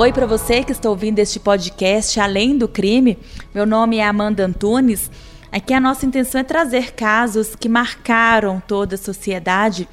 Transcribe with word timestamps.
Oi 0.00 0.14
para 0.14 0.24
você 0.24 0.64
que 0.64 0.72
está 0.72 0.88
ouvindo 0.88 1.18
este 1.18 1.38
podcast 1.38 2.18
Além 2.18 2.56
do 2.56 2.66
Crime. 2.66 3.18
Meu 3.54 3.66
nome 3.66 3.98
é 3.98 4.06
Amanda 4.06 4.46
Antunes. 4.46 5.10
Aqui 5.52 5.74
a 5.74 5.78
nossa 5.78 6.06
intenção 6.06 6.40
é 6.40 6.42
trazer 6.42 6.92
casos 6.92 7.54
que 7.54 7.68
marcaram 7.68 8.62
toda 8.66 8.94
a 8.94 8.98
sociedade. 8.98 9.86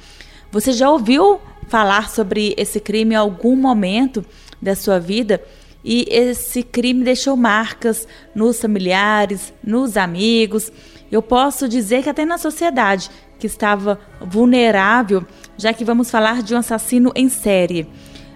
Você 0.50 0.72
já 0.72 0.88
ouviu 0.88 1.38
falar 1.68 2.08
sobre 2.08 2.54
esse 2.56 2.80
crime 2.80 3.12
em 3.12 3.18
algum 3.18 3.54
momento 3.54 4.24
da 4.62 4.74
sua 4.74 4.98
vida? 4.98 5.44
E 5.84 6.06
esse 6.08 6.62
crime 6.62 7.04
deixou 7.04 7.36
marcas 7.36 8.08
nos 8.34 8.58
familiares, 8.58 9.52
nos 9.62 9.98
amigos. 9.98 10.72
Eu 11.12 11.20
posso 11.20 11.68
dizer 11.68 12.02
que 12.02 12.08
até 12.08 12.24
na 12.24 12.38
sociedade 12.38 13.10
que 13.38 13.46
estava 13.46 14.00
vulnerável, 14.22 15.26
já 15.58 15.74
que 15.74 15.84
vamos 15.84 16.10
falar 16.10 16.42
de 16.42 16.54
um 16.54 16.58
assassino 16.58 17.12
em 17.14 17.28
série. 17.28 17.86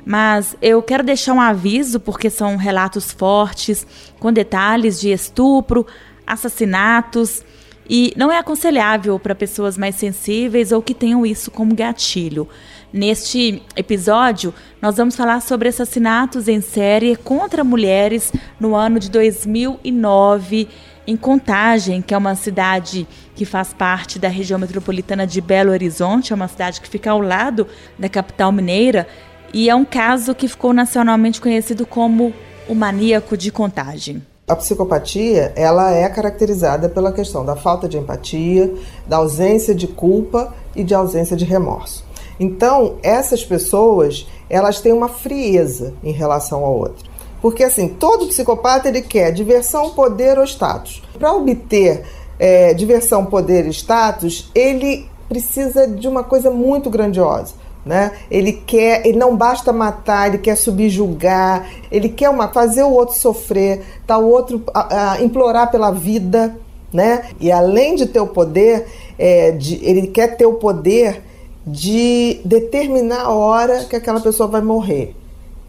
Mas 0.04 0.56
eu 0.60 0.82
quero 0.82 1.04
deixar 1.04 1.32
um 1.32 1.40
aviso, 1.40 2.00
porque 2.00 2.28
são 2.28 2.56
relatos 2.56 3.12
fortes, 3.12 3.86
com 4.18 4.32
detalhes 4.32 5.00
de 5.00 5.10
estupro, 5.10 5.86
assassinatos, 6.26 7.44
e 7.88 8.12
não 8.16 8.30
é 8.30 8.38
aconselhável 8.38 9.18
para 9.18 9.34
pessoas 9.34 9.76
mais 9.76 9.96
sensíveis 9.96 10.72
ou 10.72 10.82
que 10.82 10.94
tenham 10.94 11.26
isso 11.26 11.50
como 11.50 11.74
gatilho. 11.74 12.48
Neste 12.92 13.62
episódio, 13.74 14.52
nós 14.80 14.96
vamos 14.96 15.16
falar 15.16 15.40
sobre 15.40 15.68
assassinatos 15.68 16.46
em 16.46 16.60
série 16.60 17.16
contra 17.16 17.64
mulheres 17.64 18.32
no 18.60 18.74
ano 18.74 18.98
de 18.98 19.10
2009 19.10 20.68
em 21.06 21.16
Contagem, 21.16 22.00
que 22.00 22.14
é 22.14 22.18
uma 22.18 22.34
cidade 22.34 23.08
que 23.34 23.44
faz 23.44 23.72
parte 23.72 24.18
da 24.18 24.28
região 24.28 24.58
metropolitana 24.58 25.26
de 25.26 25.40
Belo 25.40 25.72
Horizonte, 25.72 26.32
é 26.32 26.36
uma 26.36 26.48
cidade 26.48 26.80
que 26.80 26.88
fica 26.88 27.10
ao 27.10 27.20
lado 27.20 27.66
da 27.98 28.08
capital 28.08 28.52
mineira. 28.52 29.08
E 29.52 29.68
é 29.68 29.74
um 29.74 29.84
caso 29.84 30.34
que 30.34 30.48
ficou 30.48 30.72
nacionalmente 30.72 31.40
conhecido 31.40 31.84
como 31.84 32.32
o 32.68 32.74
maníaco 32.74 33.36
de 33.36 33.50
contagem. 33.50 34.22
A 34.48 34.56
psicopatia, 34.56 35.52
ela 35.54 35.92
é 35.92 36.08
caracterizada 36.08 36.88
pela 36.88 37.12
questão 37.12 37.44
da 37.44 37.54
falta 37.54 37.88
de 37.88 37.98
empatia, 37.98 38.72
da 39.06 39.18
ausência 39.18 39.74
de 39.74 39.86
culpa 39.86 40.54
e 40.74 40.82
de 40.82 40.94
ausência 40.94 41.36
de 41.36 41.44
remorso. 41.44 42.04
Então, 42.40 42.96
essas 43.02 43.44
pessoas, 43.44 44.26
elas 44.48 44.80
têm 44.80 44.92
uma 44.92 45.08
frieza 45.08 45.94
em 46.02 46.12
relação 46.12 46.64
ao 46.64 46.76
outro. 46.76 47.10
Porque 47.40 47.64
assim, 47.64 47.88
todo 47.88 48.26
psicopata 48.26 48.88
ele 48.88 49.02
quer 49.02 49.32
diversão, 49.32 49.90
poder 49.90 50.38
ou 50.38 50.44
status. 50.44 51.02
Para 51.18 51.32
obter 51.32 52.04
é, 52.38 52.72
diversão, 52.72 53.26
poder 53.26 53.66
e 53.66 53.70
status, 53.70 54.50
ele 54.54 55.08
precisa 55.28 55.86
de 55.86 56.08
uma 56.08 56.22
coisa 56.24 56.50
muito 56.50 56.90
grandiosa. 56.90 57.54
Né? 57.84 58.12
Ele 58.30 58.52
quer, 58.52 59.04
ele 59.04 59.18
não 59.18 59.36
basta 59.36 59.72
matar, 59.72 60.28
ele 60.28 60.38
quer 60.38 60.56
subjugar, 60.56 61.68
ele 61.90 62.08
quer 62.08 62.30
uma, 62.30 62.46
fazer 62.46 62.84
o 62.84 62.90
outro 62.90 63.16
sofrer, 63.16 63.82
tá 64.06 64.16
o 64.18 64.30
outro 64.30 64.62
a, 64.72 65.14
a, 65.14 65.22
implorar 65.22 65.68
pela 65.68 65.90
vida, 65.90 66.56
né? 66.92 67.24
E 67.40 67.50
além 67.50 67.96
de 67.96 68.06
ter 68.06 68.20
o 68.20 68.26
poder, 68.28 68.86
é, 69.18 69.50
de, 69.50 69.84
ele 69.84 70.06
quer 70.06 70.36
ter 70.36 70.46
o 70.46 70.54
poder 70.54 71.22
de 71.66 72.40
determinar 72.44 73.22
a 73.22 73.30
hora 73.30 73.84
que 73.84 73.96
aquela 73.96 74.20
pessoa 74.20 74.48
vai 74.48 74.60
morrer. 74.60 75.16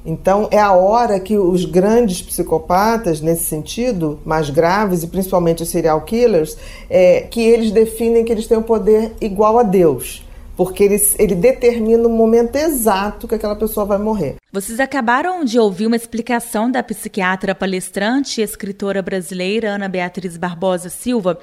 Então 0.06 0.50
é 0.52 0.60
a 0.60 0.74
hora 0.74 1.20
que 1.20 1.38
os 1.38 1.66
grandes 1.66 2.22
psicopatas, 2.22 3.22
nesse 3.22 3.46
sentido, 3.46 4.20
mais 4.26 4.50
graves 4.50 5.02
e 5.02 5.08
principalmente 5.08 5.64
os 5.64 5.70
serial 5.70 6.02
killers, 6.02 6.58
é, 6.90 7.22
que 7.22 7.42
eles 7.42 7.72
definem 7.72 8.24
que 8.24 8.32
eles 8.32 8.46
têm 8.46 8.58
o 8.58 8.64
poder 8.64 9.14
igual 9.22 9.58
a 9.58 9.64
Deus 9.64 10.24
porque 10.56 10.84
ele, 10.84 11.02
ele 11.18 11.36
determina 11.36 12.08
o 12.08 12.10
momento 12.10 12.56
exato 12.56 13.28
que 13.28 13.36
aquela 13.36 13.56
pessoa 13.56 13.86
vai 13.86 13.98
morrer. 13.98 14.36
Vocês 14.52 14.80
acabaram 14.80 15.44
de 15.44 15.58
ouvir 15.58 15.88
uma 15.88 15.96
explicação 15.96 16.70
da 16.70 16.84
psiquiatra 16.84 17.56
palestrante 17.56 18.40
e 18.40 18.44
escritora 18.44 19.02
brasileira 19.02 19.72
Ana 19.72 19.90
Beatriz 19.90 20.38
Barbosa 20.38 20.90
Silva. 20.90 21.40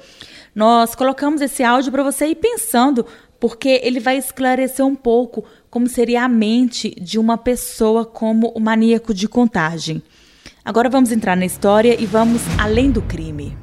Nós 0.55 0.95
colocamos 0.95 1.41
esse 1.41 1.63
áudio 1.63 1.91
para 1.91 2.03
você 2.03 2.27
ir 2.27 2.35
pensando, 2.35 3.05
porque 3.39 3.81
ele 3.83 3.99
vai 3.99 4.17
esclarecer 4.17 4.85
um 4.85 4.95
pouco 4.95 5.43
como 5.69 5.87
seria 5.87 6.23
a 6.23 6.29
mente 6.29 6.91
de 6.99 7.17
uma 7.19 7.37
pessoa 7.37 8.05
como 8.05 8.49
o 8.55 8.59
maníaco 8.59 9.13
de 9.13 9.27
contagem. 9.27 10.01
Agora 10.63 10.89
vamos 10.89 11.11
entrar 11.11 11.35
na 11.35 11.45
história 11.45 11.99
e 11.99 12.05
vamos 12.05 12.41
além 12.59 12.91
do 12.91 13.01
crime. 13.01 13.60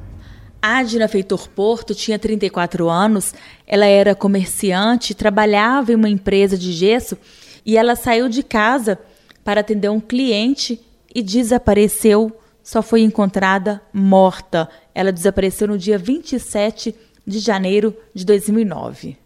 Adna 0.61 1.07
Feitor 1.07 1.47
Porto 1.49 1.95
tinha 1.95 2.19
34 2.19 2.89
anos, 2.89 3.33
ela 3.65 3.85
era 3.85 4.13
comerciante, 4.13 5.13
trabalhava 5.13 5.91
em 5.91 5.95
uma 5.95 6.09
empresa 6.09 6.57
de 6.57 6.73
gesso 6.73 7.17
e 7.65 7.77
ela 7.77 7.95
saiu 7.95 8.27
de 8.27 8.43
casa 8.43 8.99
para 9.43 9.61
atender 9.61 9.89
um 9.89 9.99
cliente 9.99 10.79
e 11.13 11.21
desapareceu, 11.21 12.37
só 12.61 12.81
foi 12.81 13.01
encontrada 13.01 13.81
morta. 13.93 14.69
Ela 14.93 15.11
desapareceu 15.11 15.67
no 15.67 15.77
dia 15.77 15.97
27 15.97 16.93
de 17.25 17.39
janeiro 17.39 17.95
de 18.13 18.25
2009. 18.25 19.17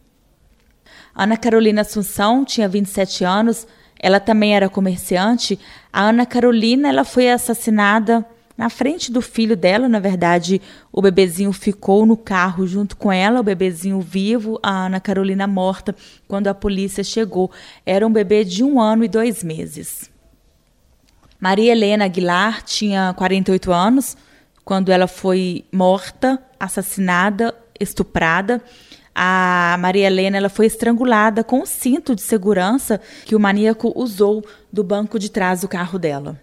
Ana 1.16 1.38
Carolina 1.38 1.82
Assunção 1.82 2.46
tinha 2.46 2.68
27 2.68 3.24
anos, 3.24 3.68
ela 4.00 4.20
também 4.20 4.56
era 4.56 4.70
comerciante. 4.70 5.60
A 5.92 6.04
Ana 6.10 6.26
Carolina 6.26 6.90
ela 6.90 7.04
foi 7.04 7.30
assassinada 7.30 8.26
na 8.56 8.70
frente 8.70 9.12
do 9.12 9.22
filho 9.22 9.58
dela, 9.58 9.90
na 9.90 10.00
verdade, 10.00 10.62
o 10.92 11.02
bebezinho 11.02 11.52
ficou 11.52 12.06
no 12.06 12.16
carro 12.16 12.68
junto 12.68 12.96
com 12.96 13.12
ela, 13.12 13.40
o 13.40 13.44
bebezinho 13.44 14.00
vivo, 14.00 14.60
a 14.62 14.86
Ana 14.86 15.00
Carolina 15.00 15.48
morta, 15.48 15.96
quando 16.28 16.48
a 16.48 16.54
polícia 16.54 17.04
chegou. 17.04 17.52
Era 17.84 18.06
um 18.06 18.12
bebê 18.12 18.44
de 18.44 18.64
um 18.64 18.80
ano 18.80 19.04
e 19.04 19.08
dois 19.08 19.44
meses. 19.44 20.10
Maria 21.40 21.72
Helena 21.72 22.06
Aguilar 22.06 22.62
tinha 22.62 23.14
48 23.18 23.72
anos 23.74 24.16
quando 24.64 24.92
ela 24.92 25.08
foi 25.08 25.66
morta, 25.72 26.42
assassinada, 26.60 27.56
estuprada. 27.80 28.62
A 29.16 29.76
Maria 29.80 30.08
Helena 30.08 30.38
ela 30.38 30.50
foi 30.50 30.68
estrangulada 30.68 31.44
com 31.44 31.62
o 31.62 31.66
cinto 31.66 32.16
de 32.16 32.22
segurança 32.22 33.02
que 33.26 33.36
o 33.36 33.40
maníaco 33.40 33.92
usou 33.96 34.46
do 34.72 34.84
banco 34.84 35.18
de 35.18 35.30
trás 35.30 35.62
do 35.62 35.68
carro 35.68 35.98
dela. 35.98 36.40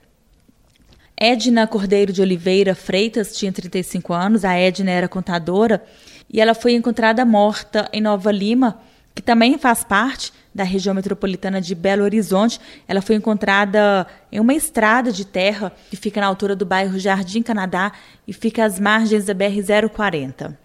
Edna 1.23 1.67
Cordeiro 1.67 2.15
de 2.15 2.23
Oliveira 2.23 2.75
Freitas 2.75 3.37
tinha 3.37 3.53
35 3.53 4.15
anos, 4.15 4.43
a 4.43 4.55
Edna 4.55 4.91
era 4.91 5.07
contadora, 5.07 5.85
e 6.33 6.41
ela 6.41 6.55
foi 6.55 6.73
encontrada 6.73 7.27
morta 7.27 7.87
em 7.93 8.01
Nova 8.01 8.33
Lima, 8.33 8.81
que 9.15 9.21
também 9.21 9.59
faz 9.59 9.85
parte 9.85 10.33
da 10.55 10.65
região 10.65 10.95
metropolitana 10.95 11.61
de 11.61 11.75
Belo 11.75 12.05
Horizonte. 12.05 12.59
Ela 12.89 13.03
foi 13.03 13.17
encontrada 13.17 14.07
em 14.33 14.41
uma 14.41 14.55
estrada 14.55 15.13
de 15.13 15.27
terra 15.27 15.71
que 15.91 15.97
fica 15.97 16.23
na 16.23 16.27
altura 16.27 16.57
do 16.57 16.65
bairro 16.65 16.99
Jardim 16.99 17.43
Canadá 17.43 17.93
e 18.27 18.33
fica 18.33 18.65
às 18.65 18.81
margens 18.81 19.27
da 19.27 19.35
BR-040. 19.35 20.57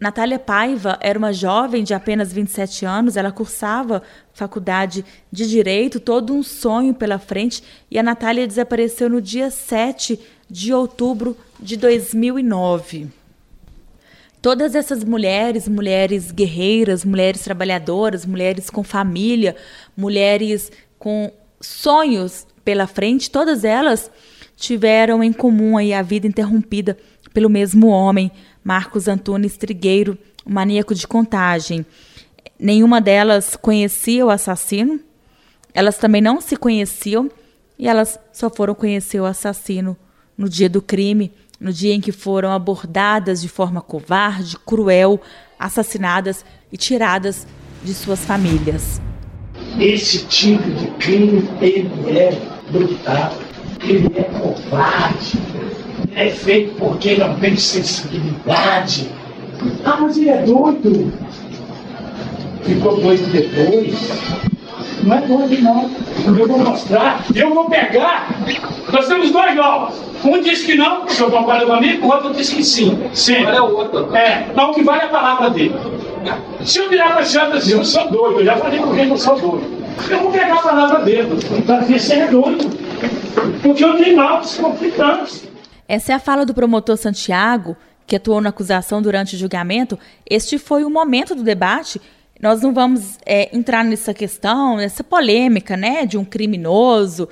Natália 0.00 0.38
Paiva 0.38 0.98
era 1.02 1.18
uma 1.18 1.30
jovem 1.30 1.84
de 1.84 1.92
apenas 1.92 2.32
27 2.32 2.86
anos, 2.86 3.18
ela 3.18 3.30
cursava 3.30 4.02
faculdade 4.32 5.04
de 5.30 5.46
Direito, 5.46 6.00
todo 6.00 6.32
um 6.32 6.42
sonho 6.42 6.94
pela 6.94 7.18
frente, 7.18 7.62
e 7.90 7.98
a 7.98 8.02
Natália 8.02 8.46
desapareceu 8.46 9.10
no 9.10 9.20
dia 9.20 9.50
7 9.50 10.18
de 10.48 10.72
outubro 10.72 11.36
de 11.60 11.76
2009. 11.76 13.08
Todas 14.40 14.74
essas 14.74 15.04
mulheres, 15.04 15.68
mulheres 15.68 16.30
guerreiras, 16.30 17.04
mulheres 17.04 17.42
trabalhadoras, 17.42 18.24
mulheres 18.24 18.70
com 18.70 18.82
família, 18.82 19.54
mulheres 19.94 20.72
com 20.98 21.30
sonhos 21.60 22.46
pela 22.64 22.86
frente, 22.86 23.30
todas 23.30 23.64
elas 23.64 24.10
tiveram 24.56 25.22
em 25.22 25.30
comum 25.30 25.76
aí 25.76 25.92
a 25.92 26.00
vida 26.00 26.26
interrompida 26.26 26.96
pelo 27.34 27.50
mesmo 27.50 27.88
homem, 27.88 28.30
Marcos 28.62 29.08
Antunes 29.08 29.56
Trigueiro, 29.56 30.18
o 30.44 30.50
maníaco 30.52 30.94
de 30.94 31.06
contagem. 31.06 31.84
Nenhuma 32.58 33.00
delas 33.00 33.56
conhecia 33.56 34.24
o 34.24 34.30
assassino, 34.30 35.00
elas 35.72 35.98
também 35.98 36.20
não 36.20 36.40
se 36.40 36.56
conheciam 36.56 37.30
e 37.78 37.88
elas 37.88 38.18
só 38.32 38.50
foram 38.50 38.74
conhecer 38.74 39.20
o 39.20 39.24
assassino 39.24 39.96
no 40.36 40.48
dia 40.48 40.68
do 40.68 40.82
crime, 40.82 41.32
no 41.58 41.72
dia 41.72 41.94
em 41.94 42.00
que 42.00 42.12
foram 42.12 42.50
abordadas 42.50 43.40
de 43.40 43.48
forma 43.48 43.80
covarde, 43.80 44.56
cruel, 44.58 45.20
assassinadas 45.58 46.44
e 46.72 46.76
tiradas 46.76 47.46
de 47.82 47.94
suas 47.94 48.24
famílias. 48.24 49.00
Esse 49.78 50.26
tipo 50.26 50.68
de 50.70 50.86
crime 50.98 51.48
ele 51.60 52.18
é 52.18 52.32
brutal, 52.70 53.38
ele 53.82 54.10
é 54.18 54.24
covarde, 54.24 55.38
é 56.20 56.30
feito 56.30 56.74
porque 56.74 57.16
não 57.16 57.34
tem 57.36 57.56
sensibilidade. 57.56 59.08
Ah, 59.84 59.96
mas 60.00 60.18
ele 60.18 60.28
é 60.28 60.42
doido. 60.42 61.12
Ficou 62.62 63.00
doido 63.00 63.32
depois. 63.32 64.10
Não 65.02 65.16
é 65.16 65.20
doido, 65.22 65.62
não. 65.62 65.90
Eu 66.26 66.46
vou 66.46 66.58
mostrar, 66.58 67.24
eu 67.34 67.54
vou 67.54 67.70
pegar. 67.70 68.28
Nós 68.92 69.08
temos 69.08 69.30
dois 69.30 69.56
novos. 69.56 69.94
Um 70.22 70.42
diz 70.42 70.62
que 70.62 70.74
não, 70.74 71.06
o 71.06 71.10
senhor 71.10 71.30
concorda 71.30 71.64
comigo, 71.64 72.06
o 72.06 72.10
outro 72.10 72.34
diz 72.34 72.50
que 72.50 72.62
sim. 72.62 72.98
Sim. 73.14 73.36
Agora 73.36 73.56
é 73.56 73.60
o 73.62 73.76
outro. 73.76 74.14
É, 74.14 74.46
então 74.50 74.70
o 74.70 74.74
que 74.74 74.82
vale 74.82 75.00
é 75.00 75.04
a 75.06 75.08
palavra 75.08 75.48
dele. 75.48 75.74
Se 76.62 76.78
eu 76.80 76.90
virar 76.90 77.12
para 77.12 77.20
a 77.20 77.24
senhora 77.24 77.56
assim, 77.56 77.72
eu 77.72 77.84
sou 77.84 78.10
doido, 78.10 78.40
eu 78.40 78.44
já 78.44 78.56
falei 78.56 78.78
com 78.78 78.94
ele 78.94 79.06
que 79.06 79.12
eu 79.12 79.16
sou 79.16 79.38
doido. 79.38 79.80
Eu 80.10 80.18
vou 80.18 80.30
pegar 80.30 80.54
a 80.54 80.62
palavra 80.62 80.98
dele. 81.00 81.28
Então, 81.56 81.80
esse 81.88 82.12
é 82.12 82.26
doido. 82.26 82.68
Porque 83.62 83.82
eu 83.82 83.96
tenho 83.96 84.20
autos 84.20 84.58
conflitantes. 84.58 85.49
Essa 85.90 86.12
é 86.12 86.14
a 86.14 86.20
fala 86.20 86.46
do 86.46 86.54
promotor 86.54 86.96
Santiago, 86.96 87.76
que 88.06 88.14
atuou 88.14 88.40
na 88.40 88.50
acusação 88.50 89.02
durante 89.02 89.34
o 89.34 89.38
julgamento. 89.38 89.98
Este 90.24 90.56
foi 90.56 90.84
o 90.84 90.88
momento 90.88 91.34
do 91.34 91.42
debate. 91.42 92.00
Nós 92.40 92.62
não 92.62 92.72
vamos 92.72 93.18
é, 93.26 93.50
entrar 93.52 93.84
nessa 93.84 94.14
questão, 94.14 94.76
nessa 94.76 95.02
polêmica, 95.02 95.76
né, 95.76 96.06
de 96.06 96.16
um 96.16 96.24
criminoso 96.24 97.28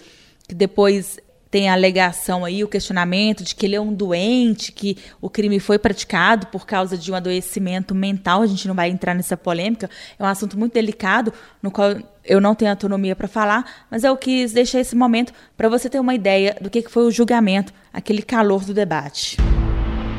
que 0.48 0.56
depois 0.56 1.20
tem 1.50 1.68
a 1.68 1.72
alegação 1.72 2.44
aí, 2.44 2.62
o 2.62 2.68
questionamento 2.68 3.42
de 3.42 3.54
que 3.54 3.64
ele 3.64 3.74
é 3.74 3.80
um 3.80 3.92
doente, 3.92 4.70
que 4.70 4.98
o 5.20 5.30
crime 5.30 5.58
foi 5.58 5.78
praticado 5.78 6.46
por 6.48 6.66
causa 6.66 6.96
de 6.96 7.10
um 7.10 7.14
adoecimento 7.14 7.94
mental. 7.94 8.42
A 8.42 8.46
gente 8.46 8.68
não 8.68 8.74
vai 8.74 8.90
entrar 8.90 9.14
nessa 9.14 9.36
polêmica. 9.36 9.88
É 10.18 10.22
um 10.22 10.26
assunto 10.26 10.58
muito 10.58 10.74
delicado, 10.74 11.32
no 11.62 11.70
qual 11.70 11.96
eu 12.24 12.40
não 12.40 12.54
tenho 12.54 12.70
autonomia 12.70 13.16
para 13.16 13.26
falar, 13.26 13.86
mas 13.90 14.04
eu 14.04 14.14
quis 14.16 14.52
deixar 14.52 14.80
esse 14.80 14.94
momento 14.94 15.32
para 15.56 15.68
você 15.68 15.88
ter 15.88 15.98
uma 15.98 16.14
ideia 16.14 16.54
do 16.60 16.68
que 16.68 16.82
foi 16.82 17.04
o 17.04 17.10
julgamento, 17.10 17.72
aquele 17.92 18.20
calor 18.20 18.64
do 18.64 18.74
debate. 18.74 19.38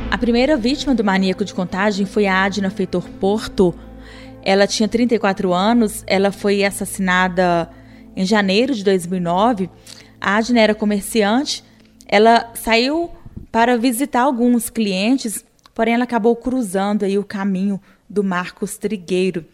A 0.10 0.18
primeira 0.18 0.58
vítima 0.58 0.96
do 0.96 1.04
maníaco 1.04 1.46
de 1.46 1.54
contagem 1.54 2.08
foi 2.08 2.26
a 2.26 2.46
Adna 2.46 2.72
Feitor 2.72 3.08
Porto. 3.08 3.76
Ela 4.42 4.66
tinha 4.66 4.90
34 4.90 5.54
anos, 5.54 6.04
ela 6.08 6.32
foi 6.32 6.64
assassinada 6.64 7.70
em 8.16 8.26
janeiro 8.26 8.74
de 8.74 8.84
2009 8.84 9.70
a 10.20 10.36
Adna 10.36 10.60
era 10.60 10.76
comerciante, 10.76 11.64
ela 12.08 12.52
saiu 12.56 13.12
para 13.52 13.78
visitar 13.78 14.22
alguns 14.22 14.70
clientes, 14.70 15.44
porém 15.74 15.94
ela 15.94 16.04
acabou 16.04 16.36
cruzando 16.36 17.04
aí 17.04 17.18
o 17.18 17.24
caminho 17.24 17.80
do 18.10 18.24
Marcos 18.24 18.78
Trigueiro. 18.78 19.46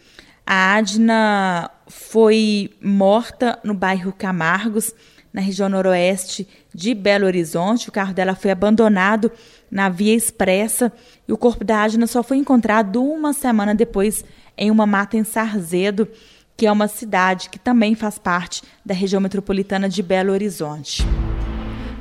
A 0.46 0.76
Adna 0.76 1.72
foi 1.88 2.72
morta 2.82 3.60
no 3.64 3.74
bairro 3.74 4.14
Camargos, 4.14 4.94
na 5.34 5.42
região 5.42 5.68
noroeste 5.68 6.48
de 6.74 6.94
Belo 6.94 7.26
Horizonte. 7.26 7.90
O 7.90 7.92
carro 7.92 8.14
dela 8.14 8.36
foi 8.36 8.52
abandonado 8.52 9.32
na 9.70 9.90
via 9.90 10.16
expressa 10.16 10.92
e 11.28 11.34
o 11.34 11.38
corpo 11.38 11.64
da 11.64 11.84
Adna 11.84 12.08
só 12.08 12.24
foi 12.24 12.38
encontrado 12.38 13.04
uma 13.04 13.34
semana 13.34 13.76
depois 13.76 14.24
em 14.58 14.72
uma 14.72 14.86
mata 14.86 15.18
em 15.18 15.24
Sarzedo 15.24 16.08
que 16.58 16.66
é 16.66 16.72
uma 16.72 16.88
cidade 16.88 17.50
que 17.50 17.60
também 17.60 17.96
faz 17.96 18.18
parte 18.18 18.64
da 18.86 18.94
região 18.94 19.22
metropolitana 19.22 19.90
de 19.90 20.02
Belo 20.02 20.32
Horizonte. 20.32 21.04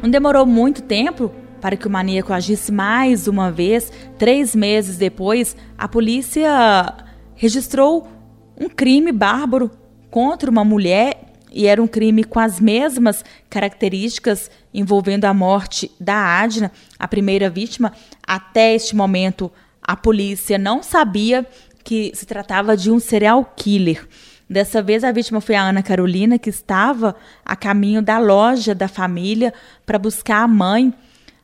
Não 0.02 0.08
demorou 0.08 0.46
muito 0.46 0.82
tempo 0.82 1.32
para 1.60 1.76
que 1.76 1.86
o 1.86 1.90
maníaco 1.90 2.32
agisse 2.32 2.70
mais 2.70 3.26
uma 3.26 3.50
vez. 3.50 3.90
Três 4.18 4.54
meses 4.54 4.96
depois, 4.96 5.56
a 5.78 5.88
polícia 5.88 6.94
registrou 7.34 8.06
um 8.60 8.68
crime 8.68 9.10
bárbaro 9.10 9.70
contra 10.10 10.50
uma 10.50 10.62
mulher 10.62 11.32
e 11.50 11.66
era 11.66 11.82
um 11.82 11.86
crime 11.86 12.22
com 12.22 12.38
as 12.38 12.60
mesmas 12.60 13.24
características 13.48 14.50
envolvendo 14.72 15.24
a 15.24 15.32
morte 15.32 15.90
da 15.98 16.14
Adna, 16.14 16.70
a 16.98 17.08
primeira 17.08 17.48
vítima. 17.48 17.92
Até 18.26 18.74
este 18.74 18.94
momento, 18.94 19.50
a 19.80 19.96
polícia 19.96 20.58
não 20.58 20.82
sabia 20.82 21.46
que 21.82 22.12
se 22.14 22.26
tratava 22.26 22.76
de 22.76 22.90
um 22.90 22.98
serial 22.98 23.44
killer. 23.56 24.06
Dessa 24.48 24.82
vez 24.82 25.02
a 25.04 25.10
vítima 25.10 25.40
foi 25.40 25.54
a 25.54 25.62
Ana 25.62 25.82
Carolina, 25.82 26.38
que 26.38 26.50
estava 26.50 27.16
a 27.44 27.56
caminho 27.56 28.02
da 28.02 28.18
loja 28.18 28.74
da 28.74 28.88
família 28.88 29.54
para 29.86 29.98
buscar 29.98 30.42
a 30.42 30.48
mãe. 30.48 30.92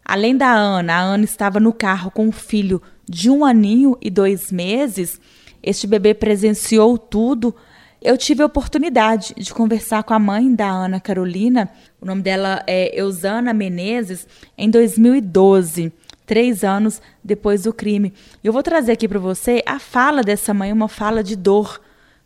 Além 0.05 0.37
da 0.37 0.53
Ana, 0.53 0.95
a 0.95 1.01
Ana 1.01 1.25
estava 1.25 1.59
no 1.59 1.73
carro 1.73 2.11
com 2.11 2.27
um 2.27 2.33
filho 2.33 2.83
de 3.09 3.31
um 3.31 3.45
aninho 3.45 3.97
e 4.01 4.11
dois 4.11 4.53
meses. 4.53 5.21
Este 5.63 5.87
bebê 5.87 6.15
presenciou 6.15 6.99
tudo. 6.99 7.55
Eu 8.03 8.17
tive 8.17 8.43
a 8.43 8.47
oportunidade 8.47 9.35
de 9.37 9.53
conversar 9.53 10.03
com 10.03 10.15
a 10.15 10.19
mãe 10.19 10.55
da 10.55 10.69
Ana 10.69 11.01
Carolina, 11.01 11.71
o 12.01 12.07
nome 12.07 12.23
dela 12.23 12.63
é 12.67 12.99
Eusana 12.99 13.53
Menezes, 13.53 14.27
em 14.57 14.71
2012 14.71 15.93
três 16.31 16.63
anos 16.63 17.03
depois 17.25 17.65
do 17.65 17.73
crime. 17.73 18.15
Eu 18.43 18.53
vou 18.53 18.63
trazer 18.63 18.93
aqui 18.93 19.09
para 19.09 19.19
você 19.19 19.65
a 19.67 19.81
fala 19.81 20.23
dessa 20.23 20.55
mãe, 20.55 20.73
uma 20.73 20.87
fala 20.87 21.25
de 21.25 21.35
dor, 21.35 21.81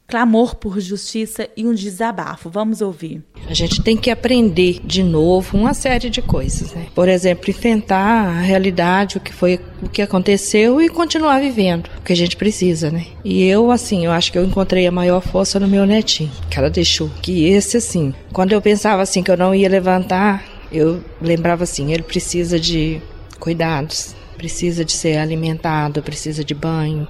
clamor 0.07 0.57
por 0.57 0.81
justiça 0.81 1.49
e 1.57 1.67
um 1.67 1.75
desabafo. 1.75 2.51
Vamos 2.51 2.81
ouvir. 2.81 3.23
A 3.49 3.55
gente 3.55 3.83
tem 3.83 3.97
que 3.97 4.11
aprender 4.11 4.81
de 4.85 5.03
novo 5.03 5.57
uma 5.57 5.75
série 5.75 6.09
de 6.09 6.23
coisas, 6.23 6.73
né? 6.73 6.87
Por 6.95 7.09
exemplo, 7.09 7.51
enfrentar 7.51 8.29
a 8.29 8.41
realidade, 8.41 9.17
o 9.17 9.21
que 9.21 9.33
foi, 9.33 9.61
o 9.83 9.89
que 9.89 10.03
aconteceu 10.03 10.81
e 10.81 10.89
continuar 10.89 11.41
vivendo, 11.41 11.89
o 11.99 12.03
que 12.03 12.13
a 12.13 12.17
gente 12.17 12.37
precisa, 12.37 12.91
né? 12.91 13.07
E 13.25 13.45
eu, 13.45 13.71
assim, 13.71 14.05
eu 14.05 14.13
acho 14.13 14.31
que 14.31 14.39
eu 14.39 14.45
encontrei 14.45 14.87
a 14.87 14.93
maior 14.93 15.21
força 15.21 15.59
no 15.59 15.69
meu 15.69 15.87
netinho, 15.87 16.31
que 16.51 16.59
ela 16.59 16.71
deixou. 16.71 17.11
Que 17.21 17.47
esse, 17.49 17.77
assim, 17.77 18.15
quando 18.33 18.53
eu 18.53 18.63
pensava 18.63 19.03
assim 19.03 19.23
que 19.23 19.31
eu 19.31 19.37
não 19.37 19.55
ia 19.55 19.69
levantar, 19.69 20.45
eu 20.73 21.03
lembrava 21.21 21.65
assim, 21.65 21.93
ele 21.93 22.03
precisa 22.03 22.59
de 22.59 23.01
cuidados, 23.39 24.15
precisa 24.37 24.85
de 24.85 24.93
ser 24.93 25.19
alimentado, 25.19 26.03
precisa 26.03 26.45
de 26.45 26.55
banho, 26.55 27.07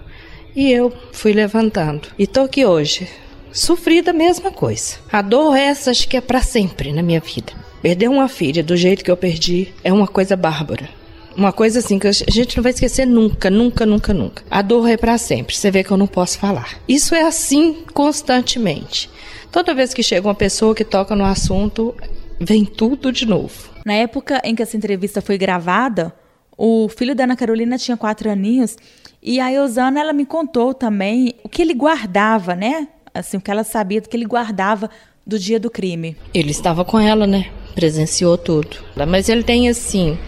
e 0.54 0.70
eu 0.70 0.92
fui 1.12 1.32
levantando. 1.32 2.08
E 2.18 2.26
tô 2.26 2.42
aqui 2.42 2.64
hoje, 2.64 3.08
sofri 3.52 4.02
da 4.02 4.12
mesma 4.12 4.50
coisa. 4.50 4.96
A 5.10 5.22
dor 5.22 5.56
essa 5.56 5.90
acho 5.90 6.08
que 6.08 6.16
é 6.16 6.20
para 6.20 6.40
sempre 6.40 6.92
na 6.92 7.02
minha 7.02 7.20
vida. 7.20 7.52
Perder 7.82 8.08
uma 8.08 8.28
filha 8.28 8.62
do 8.62 8.76
jeito 8.76 9.04
que 9.04 9.10
eu 9.10 9.16
perdi 9.16 9.72
é 9.82 9.92
uma 9.92 10.06
coisa 10.06 10.36
bárbara. 10.36 10.88
Uma 11.36 11.52
coisa 11.52 11.80
assim 11.80 11.98
que 11.98 12.06
a 12.06 12.12
gente 12.12 12.56
não 12.56 12.62
vai 12.62 12.72
esquecer 12.72 13.04
nunca, 13.04 13.50
nunca, 13.50 13.84
nunca, 13.84 14.14
nunca. 14.14 14.44
A 14.48 14.62
dor 14.62 14.88
é 14.88 14.96
para 14.96 15.18
sempre. 15.18 15.54
Você 15.54 15.70
vê 15.70 15.82
que 15.82 15.90
eu 15.90 15.96
não 15.96 16.06
posso 16.06 16.38
falar. 16.38 16.78
Isso 16.88 17.14
é 17.14 17.22
assim 17.22 17.84
constantemente. 17.92 19.10
Toda 19.50 19.74
vez 19.74 19.92
que 19.92 20.02
chega 20.02 20.26
uma 20.26 20.34
pessoa 20.34 20.74
que 20.74 20.84
toca 20.84 21.16
no 21.16 21.24
assunto, 21.24 21.94
vem 22.40 22.64
tudo 22.64 23.10
de 23.10 23.26
novo. 23.26 23.70
Na 23.84 23.94
época 23.94 24.40
em 24.44 24.54
que 24.54 24.62
essa 24.62 24.76
entrevista 24.76 25.20
foi 25.20 25.36
gravada, 25.36 26.14
o 26.56 26.88
filho 26.88 27.14
da 27.14 27.24
Ana 27.24 27.36
Carolina 27.36 27.76
tinha 27.76 27.96
quatro 27.96 28.30
aninhos 28.30 28.76
e 29.24 29.40
a 29.40 29.50
Eusana, 29.50 29.98
ela 29.98 30.12
me 30.12 30.26
contou 30.26 30.74
também 30.74 31.34
o 31.42 31.48
que 31.48 31.62
ele 31.62 31.72
guardava, 31.72 32.54
né? 32.54 32.88
Assim, 33.14 33.38
o 33.38 33.40
que 33.40 33.50
ela 33.50 33.64
sabia 33.64 34.02
do 34.02 34.08
que 34.08 34.14
ele 34.14 34.26
guardava 34.26 34.90
do 35.26 35.38
dia 35.38 35.58
do 35.58 35.70
crime. 35.70 36.14
Ele 36.34 36.50
estava 36.50 36.84
com 36.84 37.00
ela, 37.00 37.26
né? 37.26 37.46
Presenciou 37.74 38.36
tudo. 38.36 38.76
Mas 39.08 39.30
ele 39.30 39.42
tem, 39.42 39.66
assim, 39.70 40.18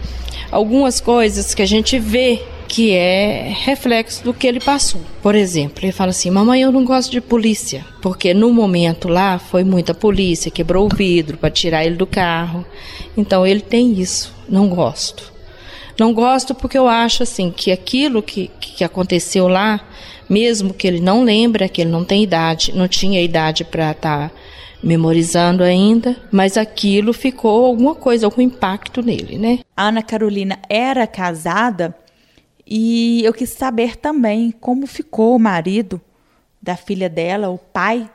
algumas 0.51 0.99
coisas 0.99 1.53
que 1.53 1.61
a 1.61 1.65
gente 1.67 1.99
vê 1.99 2.41
que 2.67 2.91
é 2.91 3.53
reflexo 3.55 4.23
do 4.23 4.33
que 4.33 4.47
ele 4.47 4.59
passou. 4.59 5.01
Por 5.21 5.35
exemplo, 5.35 5.85
ele 5.85 5.91
fala 5.91 6.09
assim: 6.09 6.31
Mamãe, 6.31 6.63
eu 6.63 6.71
não 6.71 6.83
gosto 6.83 7.11
de 7.11 7.21
polícia, 7.21 7.85
porque 8.01 8.33
no 8.33 8.51
momento 8.51 9.07
lá 9.07 9.37
foi 9.37 9.63
muita 9.63 9.93
polícia, 9.93 10.51
quebrou 10.51 10.85
o 10.85 10.95
vidro 10.95 11.37
para 11.37 11.51
tirar 11.51 11.85
ele 11.85 11.95
do 11.95 12.07
carro. 12.07 12.65
Então 13.15 13.45
ele 13.45 13.61
tem 13.61 13.93
isso, 13.93 14.33
não 14.49 14.67
gosto. 14.67 15.36
Não 15.99 16.13
gosto 16.13 16.53
porque 16.53 16.77
eu 16.77 16.87
acho 16.87 17.23
assim 17.23 17.51
que 17.51 17.71
aquilo 17.71 18.21
que, 18.21 18.49
que 18.59 18.83
aconteceu 18.83 19.47
lá, 19.47 19.81
mesmo 20.29 20.73
que 20.73 20.87
ele 20.87 20.99
não 20.99 21.23
lembra, 21.23 21.67
que 21.67 21.81
ele 21.81 21.89
não 21.89 22.05
tem 22.05 22.23
idade, 22.23 22.71
não 22.75 22.87
tinha 22.87 23.21
idade 23.21 23.63
para 23.63 23.91
estar 23.91 24.29
tá 24.29 24.35
memorizando 24.83 25.63
ainda, 25.63 26.15
mas 26.31 26.55
aquilo 26.55 27.13
ficou 27.13 27.65
alguma 27.65 27.95
coisa, 27.95 28.27
algum 28.27 28.41
impacto 28.41 29.01
nele, 29.01 29.37
né? 29.37 29.59
A 29.75 29.87
Ana 29.87 30.03
Carolina 30.03 30.59
era 30.69 31.07
casada 31.07 31.95
e 32.65 33.23
eu 33.23 33.33
quis 33.33 33.49
saber 33.49 33.95
também 33.95 34.51
como 34.51 34.85
ficou 34.85 35.35
o 35.35 35.39
marido 35.39 35.99
da 36.61 36.75
filha 36.75 37.09
dela, 37.09 37.49
o 37.49 37.57
pai 37.57 38.09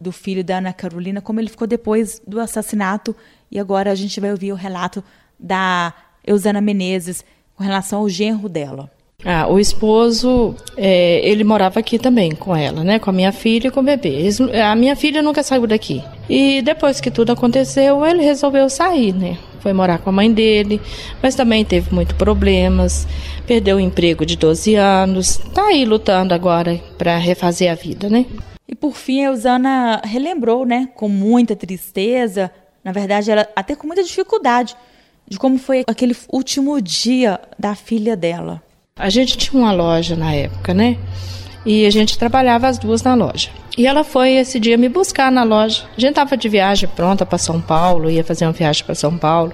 do 0.00 0.10
filho 0.10 0.42
da 0.42 0.58
Ana 0.58 0.72
Carolina, 0.72 1.20
como 1.20 1.38
ele 1.38 1.48
ficou 1.48 1.66
depois 1.66 2.20
do 2.26 2.40
assassinato. 2.40 3.14
E 3.50 3.58
agora 3.58 3.92
a 3.92 3.94
gente 3.94 4.20
vai 4.20 4.30
ouvir 4.30 4.52
o 4.52 4.56
relato 4.56 5.04
da 5.38 5.92
Eusana 6.26 6.60
Menezes 6.60 7.24
com 7.56 7.62
relação 7.62 8.00
ao 8.00 8.08
genro 8.08 8.48
dela. 8.48 8.90
Ah, 9.24 9.46
o 9.48 9.58
esposo, 9.58 10.54
é, 10.76 11.26
ele 11.26 11.44
morava 11.44 11.80
aqui 11.80 11.98
também 11.98 12.32
com 12.32 12.54
ela, 12.54 12.84
né? 12.84 12.98
Com 12.98 13.08
a 13.08 13.12
minha 13.12 13.32
filha 13.32 13.68
e 13.68 13.70
com 13.70 13.80
o 13.80 13.82
bebê. 13.82 14.28
a 14.62 14.74
minha 14.76 14.94
filha 14.94 15.22
nunca 15.22 15.42
saiu 15.42 15.66
daqui. 15.66 16.02
E 16.28 16.60
depois 16.60 17.00
que 17.00 17.10
tudo 17.10 17.32
aconteceu, 17.32 18.04
ele 18.04 18.22
resolveu 18.22 18.68
sair, 18.68 19.14
né? 19.14 19.38
Foi 19.60 19.72
morar 19.72 19.98
com 19.98 20.10
a 20.10 20.12
mãe 20.12 20.30
dele, 20.30 20.78
mas 21.22 21.34
também 21.34 21.64
teve 21.64 21.94
muitos 21.94 22.14
problemas. 22.16 23.08
Perdeu 23.46 23.78
o 23.78 23.80
emprego 23.80 24.26
de 24.26 24.36
12 24.36 24.74
anos. 24.74 25.38
Tá 25.54 25.68
aí 25.68 25.86
lutando 25.86 26.34
agora 26.34 26.78
para 26.98 27.16
refazer 27.16 27.72
a 27.72 27.74
vida, 27.74 28.10
né? 28.10 28.26
E 28.68 28.74
por 28.74 28.94
fim, 28.94 29.22
a 29.22 29.28
Eusana 29.28 30.02
relembrou, 30.04 30.66
né? 30.66 30.90
Com 30.94 31.08
muita 31.08 31.56
tristeza, 31.56 32.50
na 32.84 32.92
verdade, 32.92 33.30
ela 33.30 33.48
até 33.56 33.74
com 33.74 33.86
muita 33.86 34.04
dificuldade 34.04 34.76
de 35.28 35.38
como 35.38 35.58
foi 35.58 35.84
aquele 35.86 36.16
último 36.32 36.80
dia 36.80 37.40
da 37.58 37.74
filha 37.74 38.16
dela. 38.16 38.62
A 38.96 39.10
gente 39.10 39.36
tinha 39.36 39.60
uma 39.60 39.72
loja 39.72 40.14
na 40.14 40.32
época, 40.32 40.72
né? 40.72 40.96
E 41.66 41.86
a 41.86 41.90
gente 41.90 42.18
trabalhava 42.18 42.68
as 42.68 42.78
duas 42.78 43.02
na 43.02 43.14
loja. 43.14 43.48
E 43.76 43.86
ela 43.86 44.04
foi 44.04 44.34
esse 44.34 44.60
dia 44.60 44.76
me 44.76 44.88
buscar 44.88 45.32
na 45.32 45.42
loja. 45.42 45.84
A 45.96 46.00
gente 46.00 46.14
tava 46.14 46.36
de 46.36 46.48
viagem 46.48 46.88
pronta 46.94 47.26
para 47.26 47.38
São 47.38 47.60
Paulo, 47.60 48.08
ia 48.08 48.22
fazer 48.22 48.44
uma 48.44 48.52
viagem 48.52 48.84
para 48.84 48.94
São 48.94 49.18
Paulo. 49.18 49.52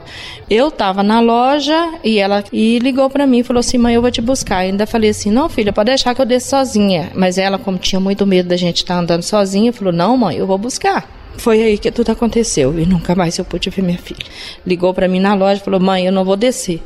Eu 0.49 0.71
tava 0.71 1.03
na 1.03 1.21
loja 1.21 1.95
e 2.05 2.19
ela 2.19 2.45
e 2.53 2.79
ligou 2.81 3.09
para 3.09 3.27
mim 3.27 3.39
e 3.39 3.45
falou 3.45 3.61
assim: 3.61 3.79
"Mãe, 3.79 3.95
eu 3.95 4.03
vou 4.03 4.11
te 4.11 4.21
buscar". 4.21 4.65
Eu 4.65 4.73
ainda 4.73 4.87
falei 4.87 5.11
assim: 5.11 5.31
"Não, 5.31 5.49
filha, 5.49 5.73
pode 5.73 5.87
deixar 5.87 6.15
que 6.15 6.21
eu 6.21 6.27
desça 6.27 6.59
sozinha". 6.59 7.11
Mas 7.15 7.39
ela, 7.39 7.59
como 7.59 7.79
tinha 7.79 8.01
muito 8.01 8.27
medo 8.27 8.49
da 8.49 8.57
gente 8.57 8.79
estar 8.79 8.95
tá 8.95 9.01
andando 9.01 9.23
sozinha, 9.23 9.73
falou: 9.73 9.93
"Não, 9.93 10.17
mãe, 10.17 10.37
eu 10.37 10.47
vou 10.47 10.59
buscar". 10.59 11.20
Foi 11.37 11.63
aí 11.63 11.79
que 11.79 11.91
tudo 11.91 12.11
aconteceu 12.13 12.79
e 12.79 12.85
nunca 12.85 13.15
mais 13.15 13.39
eu 13.39 13.45
pude 13.45 13.71
ver 13.71 13.83
minha 13.83 13.99
filha. 13.99 14.25
Ligou 14.67 14.93
para 14.93 15.09
mim 15.09 15.21
na 15.21 15.35
loja 15.35 15.61
e 15.61 15.65
falou: 15.65 15.81
Mãe, 15.81 16.05
eu 16.05 16.13
não 16.13 16.25
vou 16.25 16.37
descer. 16.37 16.83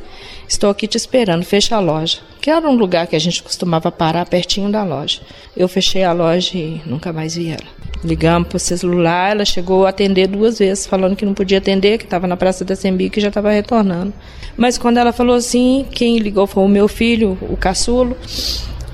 Estou 0.47 0.69
aqui 0.69 0.87
te 0.87 0.95
esperando, 0.95 1.43
fecha 1.43 1.75
a 1.75 1.79
loja. 1.79 2.19
Que 2.39 2.49
era 2.49 2.69
um 2.69 2.75
lugar 2.75 3.07
que 3.07 3.15
a 3.15 3.19
gente 3.19 3.41
costumava 3.41 3.91
parar 3.91 4.25
pertinho 4.25 4.71
da 4.71 4.83
loja. 4.83 5.21
Eu 5.57 5.67
fechei 5.67 6.03
a 6.03 6.13
loja 6.13 6.57
e 6.57 6.81
nunca 6.85 7.11
mais 7.11 7.35
vi 7.35 7.49
ela. 7.49 7.75
Ligamos 8.03 8.47
para 8.47 8.57
o 8.57 8.59
celular, 8.59 9.31
ela 9.31 9.45
chegou 9.45 9.85
a 9.85 9.89
atender 9.89 10.27
duas 10.27 10.59
vezes, 10.59 10.85
falando 10.85 11.15
que 11.15 11.25
não 11.25 11.33
podia 11.33 11.57
atender, 11.57 11.97
que 11.97 12.03
estava 12.03 12.27
na 12.27 12.37
Praça 12.37 12.63
da 12.63 12.75
Sembi, 12.75 13.09
que 13.09 13.19
já 13.19 13.29
estava 13.29 13.49
retornando. 13.49 14.13
Mas 14.55 14.77
quando 14.77 14.97
ela 14.97 15.11
falou 15.11 15.35
assim, 15.35 15.87
quem 15.91 16.19
ligou 16.19 16.45
foi 16.45 16.63
o 16.63 16.67
meu 16.67 16.87
filho, 16.87 17.35
o 17.41 17.57
caçulo, 17.57 18.15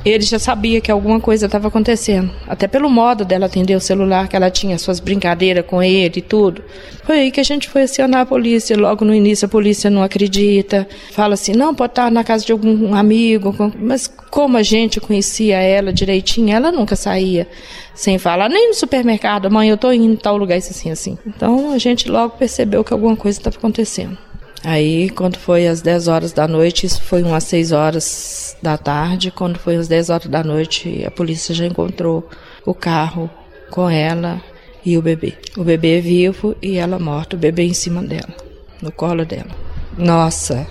ele 0.03 0.23
já 0.23 0.39
sabia 0.39 0.81
que 0.81 0.91
alguma 0.91 1.19
coisa 1.19 1.45
estava 1.45 1.67
acontecendo. 1.67 2.31
Até 2.47 2.67
pelo 2.67 2.89
modo 2.89 3.23
dela 3.23 3.45
atender 3.45 3.75
o 3.75 3.79
celular, 3.79 4.27
que 4.27 4.35
ela 4.35 4.49
tinha 4.49 4.77
suas 4.77 4.99
brincadeiras 4.99 5.65
com 5.65 5.81
ele 5.81 6.19
e 6.19 6.21
tudo. 6.21 6.63
Foi 7.03 7.19
aí 7.19 7.31
que 7.31 7.39
a 7.39 7.43
gente 7.43 7.69
foi 7.69 7.83
acionar 7.83 8.21
a 8.21 8.25
polícia. 8.25 8.75
Logo 8.77 9.05
no 9.05 9.13
início 9.13 9.45
a 9.45 9.49
polícia 9.49 9.89
não 9.89 10.01
acredita. 10.01 10.87
Fala 11.11 11.35
assim, 11.35 11.53
não, 11.53 11.75
pode 11.75 11.91
estar 11.91 12.11
na 12.11 12.23
casa 12.23 12.45
de 12.45 12.51
algum 12.51 12.95
amigo. 12.95 13.55
Mas 13.79 14.07
como 14.07 14.57
a 14.57 14.63
gente 14.63 14.99
conhecia 14.99 15.57
ela 15.57 15.93
direitinho, 15.93 16.53
ela 16.53 16.71
nunca 16.71 16.95
saía 16.95 17.47
sem 17.93 18.17
falar, 18.17 18.49
nem 18.49 18.69
no 18.69 18.73
supermercado. 18.73 19.51
Mãe, 19.51 19.69
eu 19.69 19.75
estou 19.75 19.93
indo 19.93 20.13
em 20.13 20.15
tal 20.15 20.37
lugar, 20.37 20.57
isso 20.57 20.71
assim, 20.71 20.89
assim. 20.89 21.17
Então 21.27 21.71
a 21.71 21.77
gente 21.77 22.09
logo 22.09 22.37
percebeu 22.37 22.83
que 22.83 22.93
alguma 22.93 23.15
coisa 23.15 23.37
estava 23.39 23.57
acontecendo. 23.57 24.17
Aí, 24.63 25.09
quando 25.09 25.37
foi 25.37 25.67
às 25.67 25.81
10 25.81 26.07
horas 26.07 26.33
da 26.33 26.47
noite, 26.47 26.85
isso 26.85 27.01
foi 27.01 27.23
umas 27.23 27.43
6 27.45 27.71
horas 27.71 28.55
da 28.61 28.77
tarde, 28.77 29.31
quando 29.31 29.57
foi 29.57 29.75
às 29.75 29.87
10 29.87 30.09
horas 30.11 30.27
da 30.27 30.43
noite, 30.43 31.03
a 31.05 31.09
polícia 31.09 31.53
já 31.55 31.65
encontrou 31.65 32.29
o 32.65 32.73
carro 32.73 33.29
com 33.71 33.89
ela 33.89 34.39
e 34.85 34.97
o 34.97 35.01
bebê. 35.01 35.33
O 35.57 35.63
bebê 35.63 35.97
é 35.97 36.01
vivo 36.01 36.55
e 36.61 36.77
ela 36.77 36.99
morta, 36.99 37.35
o 37.35 37.39
bebê 37.39 37.63
em 37.63 37.73
cima 37.73 38.03
dela, 38.03 38.35
no 38.81 38.91
colo 38.91 39.25
dela. 39.25 39.49
Nossa, 39.97 40.67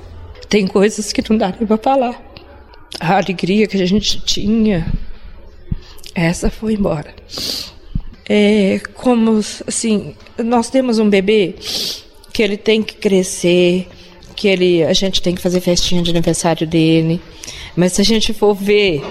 tem 0.48 0.68
coisas 0.68 1.12
que 1.12 1.28
não 1.28 1.36
dá 1.36 1.48
nem 1.48 1.66
pra 1.66 1.76
falar. 1.76 2.22
A 3.00 3.16
alegria 3.16 3.66
que 3.66 3.80
a 3.80 3.86
gente 3.86 4.20
tinha, 4.20 4.86
essa 6.14 6.48
foi 6.48 6.74
embora. 6.74 7.12
É 8.28 8.80
como, 8.94 9.40
assim, 9.66 10.14
nós 10.38 10.70
temos 10.70 11.00
um 11.00 11.10
bebê 11.10 11.56
que 12.32 12.42
ele 12.42 12.56
tem 12.56 12.82
que 12.82 12.94
crescer, 12.94 13.88
que 14.36 14.48
ele, 14.48 14.82
a 14.84 14.92
gente 14.92 15.20
tem 15.20 15.34
que 15.34 15.42
fazer 15.42 15.60
festinha 15.60 16.02
de 16.02 16.10
aniversário 16.10 16.66
dele. 16.66 17.20
Mas 17.76 17.92
se 17.92 18.00
a 18.00 18.04
gente 18.04 18.32
for 18.32 18.54
ver 18.54 19.02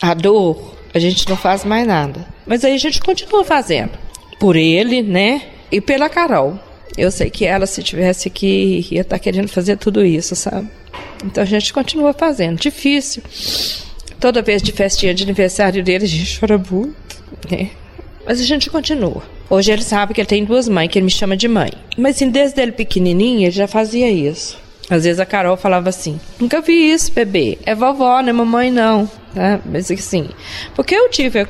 a 0.00 0.14
dor, 0.14 0.74
a 0.92 0.98
gente 0.98 1.28
não 1.28 1.36
faz 1.36 1.64
mais 1.64 1.86
nada. 1.86 2.26
Mas 2.46 2.64
aí 2.64 2.74
a 2.74 2.78
gente 2.78 3.00
continua 3.00 3.44
fazendo. 3.44 3.92
Por 4.38 4.56
ele, 4.56 5.02
né? 5.02 5.42
E 5.70 5.80
pela 5.80 6.08
Carol. 6.08 6.58
Eu 6.96 7.10
sei 7.10 7.28
que 7.28 7.44
ela, 7.44 7.66
se 7.66 7.82
tivesse 7.82 8.28
aqui, 8.28 8.86
ia 8.90 9.02
estar 9.02 9.16
tá 9.16 9.18
querendo 9.18 9.48
fazer 9.48 9.76
tudo 9.76 10.04
isso, 10.04 10.34
sabe? 10.34 10.68
Então 11.24 11.42
a 11.42 11.46
gente 11.46 11.72
continua 11.72 12.12
fazendo. 12.12 12.58
Difícil. 12.58 13.22
Toda 14.18 14.42
vez 14.42 14.62
de 14.62 14.72
festinha 14.72 15.14
de 15.14 15.22
aniversário 15.22 15.82
dele, 15.84 16.04
a 16.04 16.08
gente 16.08 16.40
chora 16.40 16.56
muito, 16.56 16.96
né? 17.50 17.70
Mas 18.26 18.40
a 18.40 18.44
gente 18.44 18.68
continua. 18.68 19.22
Hoje 19.48 19.70
ele 19.70 19.82
sabe 19.82 20.12
que 20.12 20.20
ele 20.20 20.28
tem 20.28 20.44
duas 20.44 20.68
mães, 20.68 20.88
que 20.88 20.98
ele 20.98 21.04
me 21.04 21.10
chama 21.10 21.36
de 21.36 21.46
mãe. 21.46 21.70
Mas 21.96 22.16
assim, 22.16 22.28
desde 22.28 22.60
ele 22.60 22.72
pequenininho, 22.72 23.42
ele 23.42 23.50
já 23.52 23.68
fazia 23.68 24.10
isso. 24.10 24.58
Às 24.90 25.04
vezes 25.04 25.20
a 25.20 25.26
Carol 25.26 25.56
falava 25.56 25.88
assim: 25.88 26.18
Nunca 26.38 26.60
vi 26.60 26.92
isso, 26.92 27.12
bebê. 27.12 27.58
É 27.64 27.74
vovó, 27.74 28.20
não 28.22 28.28
é 28.28 28.32
mamãe, 28.32 28.70
não. 28.70 29.08
Tá? 29.34 29.60
Mas 29.64 29.90
assim, 29.90 30.28
porque 30.74 30.94
eu 30.94 31.08
tive 31.08 31.46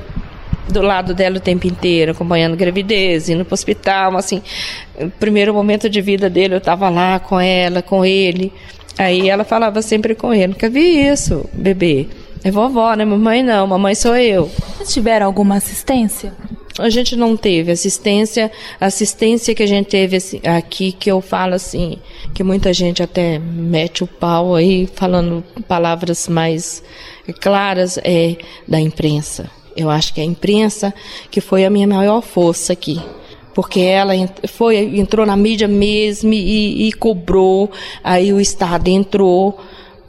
do 0.69 0.83
lado 0.83 1.15
dela 1.15 1.37
o 1.37 1.41
tempo 1.41 1.67
inteiro, 1.67 2.13
acompanhando 2.13 2.57
gravidez, 2.57 3.29
indo 3.29 3.45
para 3.45 3.53
o 3.53 3.55
hospital, 3.55 4.17
assim, 4.17 4.43
primeiro 5.21 5.55
momento 5.55 5.89
de 5.89 6.01
vida 6.01 6.29
dele, 6.29 6.55
eu 6.55 6.59
estava 6.59 6.89
lá 6.89 7.21
com 7.21 7.39
ela, 7.39 7.83
com 7.83 8.05
ele. 8.05 8.53
Aí 8.99 9.29
ela 9.29 9.45
falava 9.45 9.83
sempre 9.83 10.15
com 10.15 10.33
ele: 10.33 10.49
Nunca 10.49 10.69
vi 10.69 11.07
isso, 11.07 11.49
bebê. 11.53 12.09
É 12.47 12.51
vovó, 12.53 12.95
né? 12.95 13.05
Mamãe 13.05 13.43
não, 13.43 13.67
mamãe 13.67 13.97
sou 13.97 14.15
eu. 14.15 14.49
Vocês 14.77 14.95
tiveram 14.95 15.27
alguma 15.27 15.57
assistência? 15.57 16.33
A 16.79 16.89
gente 16.89 17.17
não 17.17 17.37
teve 17.37 17.73
assistência, 17.73 18.53
assistência 18.81 19.53
que 19.53 19.65
a 19.65 19.67
gente 19.67 19.89
teve 19.89 20.17
aqui, 20.45 20.93
que 20.93 21.11
eu 21.11 21.21
falo 21.21 21.55
assim, 21.55 21.99
que 22.33 22.45
muita 22.45 22.73
gente 22.73 23.03
até 23.03 23.41
mete 23.41 24.05
o 24.05 24.07
pau 24.07 24.55
aí, 24.55 24.89
falando 24.95 25.43
palavras 25.67 26.29
mais 26.29 26.85
claras, 27.41 27.99
é 28.05 28.37
da 28.69 28.79
imprensa. 28.79 29.51
Eu 29.77 29.91
acho 29.91 30.15
que 30.15 30.21
é 30.21 30.23
a 30.23 30.27
imprensa 30.27 30.95
que 31.29 31.41
foi 31.41 31.65
a 31.65 31.71
minha 31.71 31.89
maior 31.89 32.23
força 32.23 32.73
aqui 32.73 33.03
porque 33.53 33.81
ela 33.81 34.13
foi 34.47 34.77
entrou 34.77 35.25
na 35.25 35.35
mídia 35.35 35.67
mesmo 35.67 36.33
e, 36.33 36.87
e 36.87 36.93
cobrou, 36.93 37.71
aí 38.05 38.31
o 38.31 38.39
Estado 38.39 38.87
entrou 38.89 39.59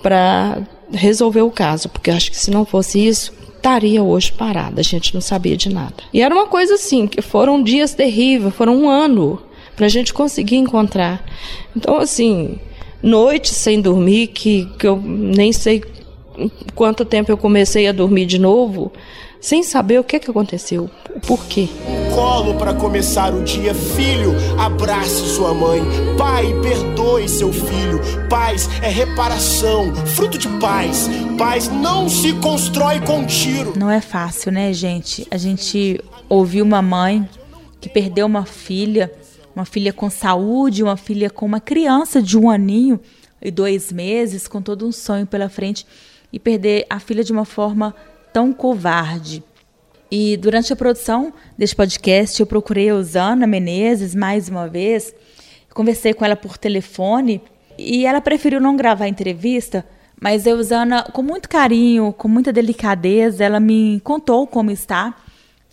para 0.03 0.62
resolver 0.91 1.41
o 1.41 1.51
caso, 1.51 1.89
porque 1.89 2.12
acho 2.12 2.32
que 2.32 2.38
se 2.38 2.51
não 2.51 2.65
fosse 2.65 3.06
isso, 3.06 3.34
estaria 3.56 4.01
hoje 4.01 4.32
parada, 4.32 4.79
a 4.79 4.84
gente 4.84 5.13
não 5.13 5.22
sabia 5.22 5.58
de 5.58 5.70
nada. 5.70 5.96
E 6.13 6.22
era 6.22 6.34
uma 6.34 6.48
coisa 6.48 6.75
assim, 6.75 7.08
que 7.08 7.22
foram 7.22 7.62
dias 7.62 7.94
terríveis, 7.94 8.53
foram 8.53 8.75
um 8.75 8.89
ano 8.89 9.41
para 9.75 9.86
a 9.86 9.89
gente 9.89 10.13
conseguir 10.13 10.56
encontrar. 10.56 11.24
Então, 11.75 11.98
assim, 11.98 12.60
noites 13.01 13.51
sem 13.51 13.82
dormir, 13.82 14.27
que, 14.27 14.65
que 14.77 14.88
eu 14.88 14.98
nem 14.98 15.51
sei 15.51 15.84
quanto 16.75 17.03
tempo 17.03 17.32
eu 17.32 17.38
comecei 17.38 17.88
a 17.88 17.91
dormir 17.91 18.25
de 18.25 18.39
novo, 18.39 18.91
sem 19.39 19.63
saber 19.63 20.00
o 20.00 20.03
que, 20.03 20.20
que 20.20 20.29
aconteceu, 20.29 20.89
o 21.15 21.20
porquê. 21.20 21.70
Colo 22.13 22.56
para 22.56 22.74
começar 22.74 23.34
o 23.34 23.44
dia, 23.44 23.74
filho, 23.74 24.34
abrace 24.60 25.27
sua 25.36 25.53
mãe. 25.53 25.82
Pai, 26.17 26.46
perdoe 26.62 27.29
seu 27.29 27.53
filho. 27.53 28.00
Paz 28.29 28.70
é 28.82 28.89
reparação, 28.89 29.94
fruto 30.08 30.38
de 30.38 30.48
paz. 30.60 31.08
Paz 31.38 31.67
não 31.67 32.10
se 32.10 32.34
constrói 32.34 33.00
com 33.01 33.25
tiro. 33.25 33.74
Não 33.77 33.89
é 33.89 34.01
fácil, 34.01 34.51
né, 34.51 34.74
gente? 34.74 35.27
A 35.29 35.38
gente 35.38 36.03
ouviu 36.27 36.65
uma 36.65 36.82
mãe 36.82 37.27
que 37.79 37.88
perdeu 37.88 38.25
uma 38.25 38.46
filha, 38.46 39.12
uma 39.56 39.65
filha 39.65 39.94
com 39.94 40.10
saúde, 40.10 40.84
uma 40.84 40.98
filha 40.98 41.29
com 41.29 41.46
uma 41.46 41.60
criança 41.60 42.22
de 42.22 42.38
um 42.38 42.50
aninho 42.50 43.00
e 43.41 43.51
dois 43.51 43.91
meses, 43.91 44.48
com 44.48 44.62
todo 44.62 44.88
um 44.88 44.91
sonho 44.91 45.27
pela 45.27 45.48
frente, 45.48 45.86
e 46.34 46.39
perder 46.39 46.86
a 46.89 47.00
filha 47.00 47.24
de 47.24 47.32
uma 47.32 47.46
forma 47.46 47.96
tão 48.38 48.53
covarde. 48.53 49.44
E 50.12 50.38
durante 50.38 50.72
a 50.72 50.75
produção 50.75 51.34
deste 51.58 51.75
podcast, 51.75 52.39
eu 52.39 52.46
procurei 52.46 52.91
a 52.91 52.96
Usana 52.96 53.48
Menezes 53.48 54.13
mais 54.13 54.48
uma 54.48 54.67
vez, 54.67 55.12
conversei 55.74 56.13
com 56.13 56.24
ela 56.24 56.36
por 56.36 56.56
telefone 56.56 57.41
e 57.79 58.06
ela 58.06 58.22
preferiu 58.22 58.62
não 58.62 58.77
gravar 58.77 59.06
a 59.06 59.10
entrevista, 59.10 59.84
mas 60.22 60.46
a 60.46 60.51
Usana, 60.51 61.01
com 61.01 61.24
muito 61.24 61.50
carinho, 61.50 62.13
com 62.13 62.27
muita 62.27 62.53
delicadeza, 62.53 63.44
ela 63.44 63.60
me 63.60 64.00
contou 64.01 64.46
como 64.46 64.70
está 64.70 65.15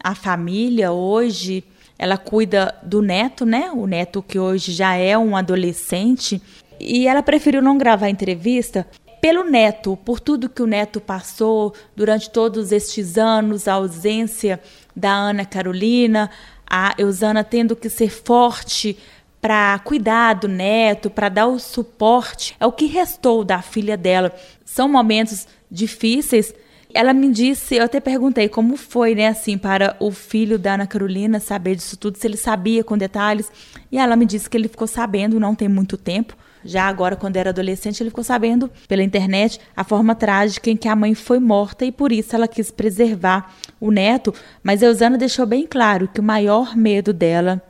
a 0.02 0.14
família 0.14 0.90
hoje. 0.90 1.62
Ela 1.98 2.16
cuida 2.16 2.74
do 2.82 3.02
neto, 3.02 3.44
né? 3.44 3.70
O 3.74 3.86
neto 3.86 4.22
que 4.22 4.38
hoje 4.38 4.72
já 4.72 4.94
é 4.94 5.18
um 5.18 5.36
adolescente. 5.36 6.40
E 6.80 7.06
ela 7.06 7.22
preferiu 7.22 7.60
não 7.60 7.76
gravar 7.76 8.06
a 8.06 8.10
entrevista 8.10 8.86
pelo 9.24 9.42
neto, 9.42 9.96
por 10.04 10.20
tudo 10.20 10.50
que 10.50 10.60
o 10.60 10.66
neto 10.66 11.00
passou 11.00 11.72
durante 11.96 12.28
todos 12.28 12.70
estes 12.70 13.16
anos, 13.16 13.66
a 13.66 13.72
ausência 13.72 14.60
da 14.94 15.14
Ana 15.14 15.46
Carolina, 15.46 16.30
a 16.68 16.94
Eusana 16.98 17.42
tendo 17.42 17.74
que 17.74 17.88
ser 17.88 18.10
forte 18.10 18.98
para 19.40 19.78
cuidar 19.78 20.34
do 20.34 20.46
neto, 20.46 21.08
para 21.08 21.30
dar 21.30 21.46
o 21.46 21.58
suporte, 21.58 22.54
é 22.60 22.66
o 22.66 22.72
que 22.72 22.84
restou 22.84 23.42
da 23.42 23.62
filha 23.62 23.96
dela. 23.96 24.30
São 24.62 24.90
momentos 24.90 25.48
difíceis. 25.70 26.54
Ela 26.92 27.14
me 27.14 27.32
disse, 27.32 27.76
eu 27.76 27.84
até 27.84 28.00
perguntei 28.00 28.46
como 28.46 28.76
foi, 28.76 29.14
né, 29.14 29.28
assim, 29.28 29.56
para 29.56 29.96
o 30.00 30.10
filho 30.10 30.58
da 30.58 30.74
Ana 30.74 30.86
Carolina 30.86 31.40
saber 31.40 31.76
disso 31.76 31.96
tudo, 31.96 32.18
se 32.18 32.26
ele 32.26 32.36
sabia 32.36 32.84
com 32.84 32.98
detalhes. 32.98 33.50
E 33.90 33.96
ela 33.96 34.16
me 34.16 34.26
disse 34.26 34.50
que 34.50 34.56
ele 34.58 34.68
ficou 34.68 34.86
sabendo 34.86 35.40
não 35.40 35.54
tem 35.54 35.66
muito 35.66 35.96
tempo, 35.96 36.36
já 36.64 36.84
agora, 36.84 37.14
quando 37.14 37.36
era 37.36 37.50
adolescente, 37.50 38.00
ele 38.02 38.10
ficou 38.10 38.24
sabendo 38.24 38.70
pela 38.88 39.02
internet 39.02 39.60
a 39.76 39.84
forma 39.84 40.14
trágica 40.14 40.70
em 40.70 40.76
que 40.76 40.88
a 40.88 40.96
mãe 40.96 41.14
foi 41.14 41.38
morta 41.38 41.84
e 41.84 41.92
por 41.92 42.10
isso 42.10 42.34
ela 42.34 42.48
quis 42.48 42.70
preservar 42.70 43.54
o 43.78 43.90
neto. 43.90 44.32
Mas 44.62 44.82
Eusana 44.82 45.18
deixou 45.18 45.44
bem 45.44 45.66
claro 45.66 46.08
que 46.08 46.20
o 46.20 46.24
maior 46.24 46.74
medo 46.74 47.12
dela 47.12 47.62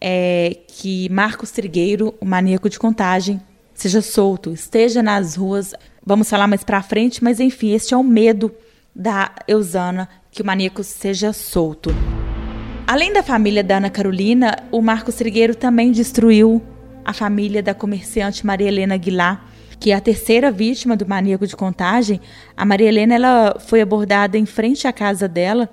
é 0.00 0.58
que 0.66 1.08
Marcos 1.10 1.52
Trigueiro, 1.52 2.12
o 2.20 2.26
maníaco 2.26 2.68
de 2.68 2.78
contagem, 2.78 3.40
seja 3.72 4.02
solto, 4.02 4.52
esteja 4.52 5.02
nas 5.02 5.36
ruas. 5.36 5.72
Vamos 6.04 6.28
falar 6.28 6.48
mais 6.48 6.64
para 6.64 6.82
frente, 6.82 7.22
mas 7.22 7.38
enfim, 7.38 7.72
este 7.72 7.94
é 7.94 7.96
o 7.96 8.02
medo 8.02 8.52
da 8.94 9.30
Eusana, 9.46 10.08
que 10.30 10.42
o 10.42 10.46
maníaco 10.46 10.82
seja 10.82 11.32
solto. 11.32 11.90
Além 12.86 13.12
da 13.12 13.22
família 13.22 13.62
da 13.62 13.76
Ana 13.76 13.88
Carolina, 13.88 14.56
o 14.72 14.82
Marcos 14.82 15.14
Trigueiro 15.14 15.54
também 15.54 15.92
destruiu 15.92 16.60
a 17.04 17.12
família 17.12 17.62
da 17.62 17.74
comerciante 17.74 18.46
Maria 18.46 18.68
Helena 18.68 18.94
Aguilar, 18.94 19.44
que 19.78 19.90
é 19.90 19.94
a 19.94 20.00
terceira 20.00 20.50
vítima 20.50 20.96
do 20.96 21.06
maníaco 21.06 21.46
de 21.46 21.56
contagem. 21.56 22.20
A 22.56 22.64
Maria 22.64 22.88
Helena 22.88 23.14
ela 23.14 23.56
foi 23.58 23.80
abordada 23.80 24.38
em 24.38 24.46
frente 24.46 24.86
à 24.86 24.92
casa 24.92 25.26
dela. 25.28 25.68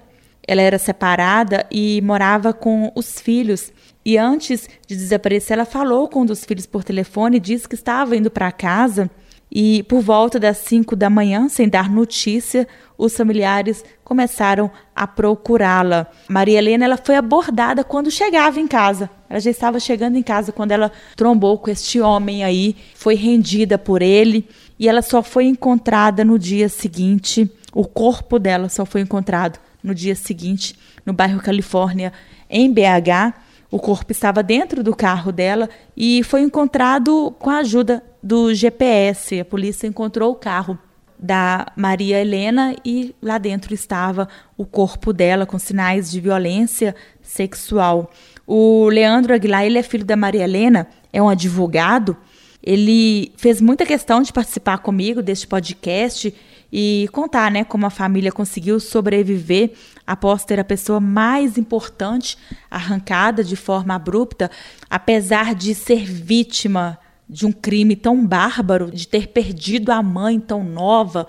ela 0.47 0.61
era 0.61 0.79
separada 0.79 1.67
e 1.69 2.01
morava 2.01 2.51
com 2.51 2.91
os 2.95 3.19
filhos. 3.19 3.71
E 4.03 4.17
antes 4.17 4.67
de 4.87 4.95
desaparecer, 4.95 5.53
ela 5.53 5.65
falou 5.65 6.07
com 6.07 6.21
um 6.21 6.25
dos 6.25 6.43
filhos 6.43 6.65
por 6.65 6.83
telefone 6.83 7.39
disse 7.39 7.69
que 7.69 7.75
estava 7.75 8.15
indo 8.15 8.31
para 8.31 8.51
casa. 8.51 9.11
E 9.51 9.81
por 9.83 10.01
volta 10.01 10.39
das 10.39 10.57
5 10.57 10.95
da 10.95 11.09
manhã, 11.09 11.49
sem 11.49 11.67
dar 11.67 11.89
notícia, 11.89 12.67
os 12.97 13.15
familiares 13.15 13.83
começaram 14.03 14.69
a 14.95 15.07
procurá-la. 15.07 16.07
Maria 16.27 16.59
Helena 16.59 16.85
ela 16.85 16.97
foi 16.97 17.15
abordada 17.15 17.83
quando 17.83 18.11
chegava 18.11 18.59
em 18.59 18.67
casa. 18.67 19.09
Ela 19.27 19.39
já 19.39 19.49
estava 19.49 19.79
chegando 19.79 20.17
em 20.17 20.23
casa 20.23 20.51
quando 20.51 20.71
ela 20.71 20.91
trombou 21.15 21.57
com 21.57 21.71
este 21.71 21.99
homem 21.99 22.43
aí, 22.43 22.75
foi 22.93 23.15
rendida 23.15 23.77
por 23.77 24.01
ele 24.01 24.47
e 24.77 24.87
ela 24.87 25.01
só 25.01 25.23
foi 25.23 25.45
encontrada 25.45 26.23
no 26.23 26.37
dia 26.37 26.69
seguinte. 26.69 27.49
O 27.73 27.85
corpo 27.85 28.37
dela 28.37 28.69
só 28.69 28.85
foi 28.85 29.01
encontrado 29.01 29.59
no 29.83 29.95
dia 29.95 30.15
seguinte, 30.15 30.75
no 31.05 31.13
bairro 31.13 31.41
Califórnia, 31.41 32.13
em 32.49 32.71
BH. 32.71 33.33
O 33.71 33.79
corpo 33.79 34.11
estava 34.11 34.41
dentro 34.41 34.83
do 34.83 34.95
carro 34.95 35.31
dela 35.31 35.69
e 35.95 36.23
foi 36.23 36.41
encontrado 36.41 37.33
com 37.39 37.49
a 37.49 37.57
ajuda 37.57 38.03
do 38.21 38.53
GPS. 38.53 39.39
A 39.39 39.45
polícia 39.45 39.87
encontrou 39.87 40.31
o 40.31 40.35
carro 40.35 40.77
da 41.17 41.67
Maria 41.75 42.21
Helena 42.21 42.75
e 42.85 43.13
lá 43.21 43.37
dentro 43.37 43.73
estava 43.73 44.29
o 44.57 44.65
corpo 44.65 45.11
dela 45.11 45.45
com 45.45 45.59
sinais 45.59 46.09
de 46.09 46.21
violência 46.21 46.95
sexual. 47.21 48.09
O 48.47 48.87
Leandro 48.87 49.33
Aguilar, 49.33 49.65
ele 49.65 49.77
é 49.77 49.83
filho 49.83 50.05
da 50.05 50.15
Maria 50.15 50.43
Helena, 50.43 50.87
é 51.11 51.21
um 51.21 51.29
advogado. 51.29 52.15
Ele 52.63 53.31
fez 53.37 53.61
muita 53.61 53.85
questão 53.85 54.21
de 54.21 54.33
participar 54.33 54.79
comigo 54.79 55.21
deste 55.21 55.47
podcast 55.47 56.33
e 56.71 57.09
contar, 57.11 57.51
né, 57.51 57.63
como 57.63 57.85
a 57.85 57.89
família 57.89 58.31
conseguiu 58.31 58.79
sobreviver 58.79 59.71
após 60.05 60.45
ter 60.45 60.59
a 60.59 60.63
pessoa 60.63 60.99
mais 60.99 61.57
importante 61.57 62.37
arrancada 62.69 63.43
de 63.43 63.55
forma 63.55 63.95
abrupta, 63.95 64.51
apesar 64.89 65.55
de 65.55 65.73
ser 65.73 66.05
vítima 66.05 66.97
de 67.29 67.45
um 67.45 67.51
crime 67.51 67.95
tão 67.95 68.25
bárbaro, 68.25 68.89
de 68.89 69.07
ter 69.07 69.27
perdido 69.27 69.91
a 69.91 70.01
mãe 70.01 70.39
tão 70.39 70.63
nova, 70.63 71.27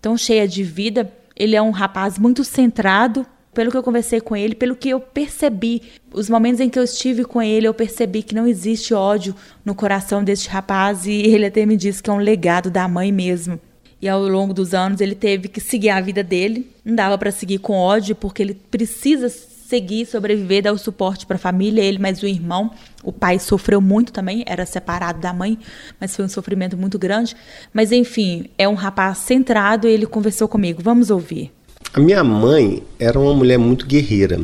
tão 0.00 0.16
cheia 0.16 0.48
de 0.48 0.62
vida. 0.62 1.12
Ele 1.36 1.54
é 1.54 1.60
um 1.60 1.70
rapaz 1.70 2.18
muito 2.18 2.42
centrado, 2.42 3.26
pelo 3.52 3.70
que 3.70 3.76
eu 3.76 3.82
conversei 3.82 4.20
com 4.20 4.34
ele, 4.34 4.54
pelo 4.54 4.74
que 4.74 4.88
eu 4.88 4.98
percebi, 4.98 5.82
os 6.12 6.30
momentos 6.30 6.60
em 6.60 6.70
que 6.70 6.78
eu 6.78 6.84
estive 6.84 7.22
com 7.24 7.42
ele, 7.42 7.66
eu 7.66 7.74
percebi 7.74 8.22
que 8.22 8.34
não 8.34 8.46
existe 8.46 8.94
ódio 8.94 9.36
no 9.62 9.74
coração 9.74 10.24
deste 10.24 10.48
rapaz 10.48 11.06
e 11.06 11.12
ele 11.12 11.44
até 11.44 11.66
me 11.66 11.76
disse 11.76 12.02
que 12.02 12.08
é 12.08 12.12
um 12.12 12.18
legado 12.18 12.70
da 12.70 12.88
mãe 12.88 13.12
mesmo. 13.12 13.60
E 14.00 14.08
ao 14.08 14.26
longo 14.26 14.54
dos 14.54 14.74
anos 14.74 15.00
ele 15.00 15.14
teve 15.14 15.48
que 15.48 15.60
seguir 15.60 15.90
a 15.90 16.00
vida 16.00 16.24
dele. 16.24 16.68
Não 16.84 16.94
dava 16.94 17.16
para 17.16 17.30
seguir 17.30 17.58
com 17.58 17.74
ódio, 17.74 18.16
porque 18.16 18.42
ele 18.42 18.54
precisa 18.54 19.28
seguir, 19.72 20.04
sobreviver, 20.04 20.64
dar 20.64 20.72
o 20.72 20.78
suporte 20.78 21.24
para 21.24 21.36
a 21.36 21.38
família, 21.38 21.82
ele 21.82 21.98
mais 21.98 22.22
o 22.22 22.26
irmão. 22.26 22.72
O 23.02 23.10
pai 23.10 23.38
sofreu 23.38 23.80
muito 23.80 24.12
também, 24.12 24.44
era 24.46 24.66
separado 24.66 25.18
da 25.18 25.32
mãe, 25.32 25.58
mas 25.98 26.14
foi 26.14 26.26
um 26.26 26.28
sofrimento 26.28 26.76
muito 26.76 26.98
grande. 26.98 27.34
Mas 27.72 27.90
enfim, 27.90 28.44
é 28.58 28.68
um 28.68 28.74
rapaz 28.74 29.16
centrado 29.18 29.88
e 29.88 29.90
ele 29.90 30.04
conversou 30.04 30.46
comigo. 30.46 30.82
Vamos 30.82 31.08
ouvir. 31.08 31.50
A 31.94 31.98
minha 31.98 32.22
mãe 32.22 32.82
era 32.98 33.18
uma 33.18 33.32
mulher 33.32 33.58
muito 33.58 33.86
guerreira. 33.86 34.40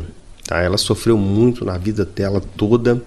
Tá? 0.47 0.61
Ela 0.63 0.79
sofreu 0.79 1.15
muito 1.15 1.63
na 1.63 1.77
vida 1.77 2.03
dela 2.03 2.41
toda 2.57 2.99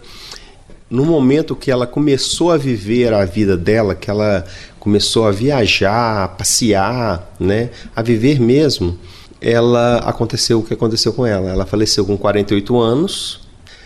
no 0.88 1.04
momento 1.04 1.56
que 1.56 1.70
ela 1.70 1.86
começou 1.86 2.52
a 2.52 2.56
viver 2.58 3.14
a 3.14 3.24
vida 3.24 3.56
dela, 3.56 3.94
que 3.94 4.10
ela 4.10 4.44
começou 4.78 5.26
a 5.26 5.32
viajar, 5.32 6.24
a 6.24 6.28
passear, 6.28 7.34
né, 7.40 7.70
a 7.96 8.02
viver 8.02 8.38
mesmo, 8.38 8.98
ela 9.42 9.96
aconteceu 9.98 10.60
o 10.60 10.62
que 10.62 10.72
aconteceu 10.72 11.12
com 11.12 11.26
ela. 11.26 11.50
Ela 11.50 11.66
faleceu 11.66 12.06
com 12.06 12.16
48 12.16 12.78
anos. 12.78 13.40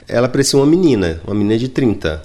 Ela 0.06 0.28
parecia 0.28 0.58
uma 0.58 0.66
menina, 0.66 1.20
uma 1.26 1.34
menina 1.34 1.58
de 1.58 1.68
30. 1.68 2.22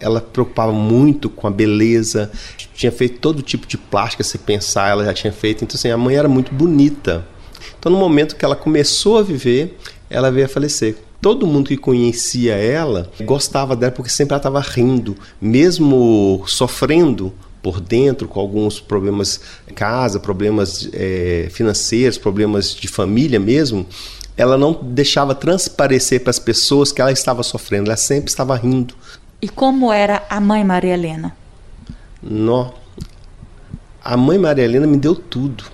Ela 0.00 0.20
preocupava 0.20 0.72
muito 0.72 1.28
com 1.28 1.48
a 1.48 1.50
beleza, 1.50 2.30
tinha 2.72 2.92
feito 2.92 3.18
todo 3.18 3.42
tipo 3.42 3.66
de 3.66 3.76
plástica, 3.76 4.22
se 4.22 4.38
pensar, 4.38 4.90
ela 4.90 5.04
já 5.04 5.12
tinha 5.12 5.32
feito. 5.32 5.64
Então, 5.64 5.74
assim, 5.74 5.90
a 5.90 5.96
mãe 5.96 6.14
era 6.14 6.28
muito 6.28 6.54
bonita. 6.54 7.26
Então, 7.76 7.90
no 7.90 7.98
momento 7.98 8.36
que 8.36 8.44
ela 8.44 8.54
começou 8.54 9.18
a 9.18 9.22
viver, 9.22 9.76
ela 10.08 10.30
veio 10.30 10.46
a 10.46 10.48
falecer 10.48 10.96
todo 11.20 11.48
mundo 11.48 11.66
que 11.66 11.76
conhecia 11.76 12.54
ela 12.54 13.10
gostava 13.22 13.74
dela 13.74 13.90
porque 13.90 14.08
sempre 14.08 14.34
ela 14.34 14.38
estava 14.38 14.60
rindo, 14.60 15.16
mesmo 15.40 16.44
sofrendo 16.46 17.34
por 17.62 17.80
dentro 17.80 18.28
com 18.28 18.40
alguns 18.40 18.80
problemas 18.80 19.40
em 19.68 19.74
casa, 19.74 20.20
problemas 20.20 20.88
é, 20.92 21.48
financeiros, 21.50 22.18
problemas 22.18 22.74
de 22.74 22.88
família 22.88 23.40
mesmo. 23.40 23.86
Ela 24.36 24.56
não 24.56 24.72
deixava 24.72 25.34
transparecer 25.34 26.20
para 26.20 26.30
as 26.30 26.38
pessoas 26.38 26.92
que 26.92 27.00
ela 27.00 27.10
estava 27.10 27.42
sofrendo, 27.42 27.90
ela 27.90 27.96
sempre 27.96 28.30
estava 28.30 28.54
rindo. 28.56 28.94
E 29.42 29.48
como 29.48 29.92
era 29.92 30.24
a 30.28 30.40
mãe 30.40 30.64
Maria 30.64 30.94
Helena? 30.94 31.36
Nó. 32.22 32.72
A 34.02 34.16
mãe 34.16 34.38
Maria 34.38 34.64
Helena 34.64 34.86
me 34.86 34.96
deu 34.96 35.14
tudo. 35.14 35.64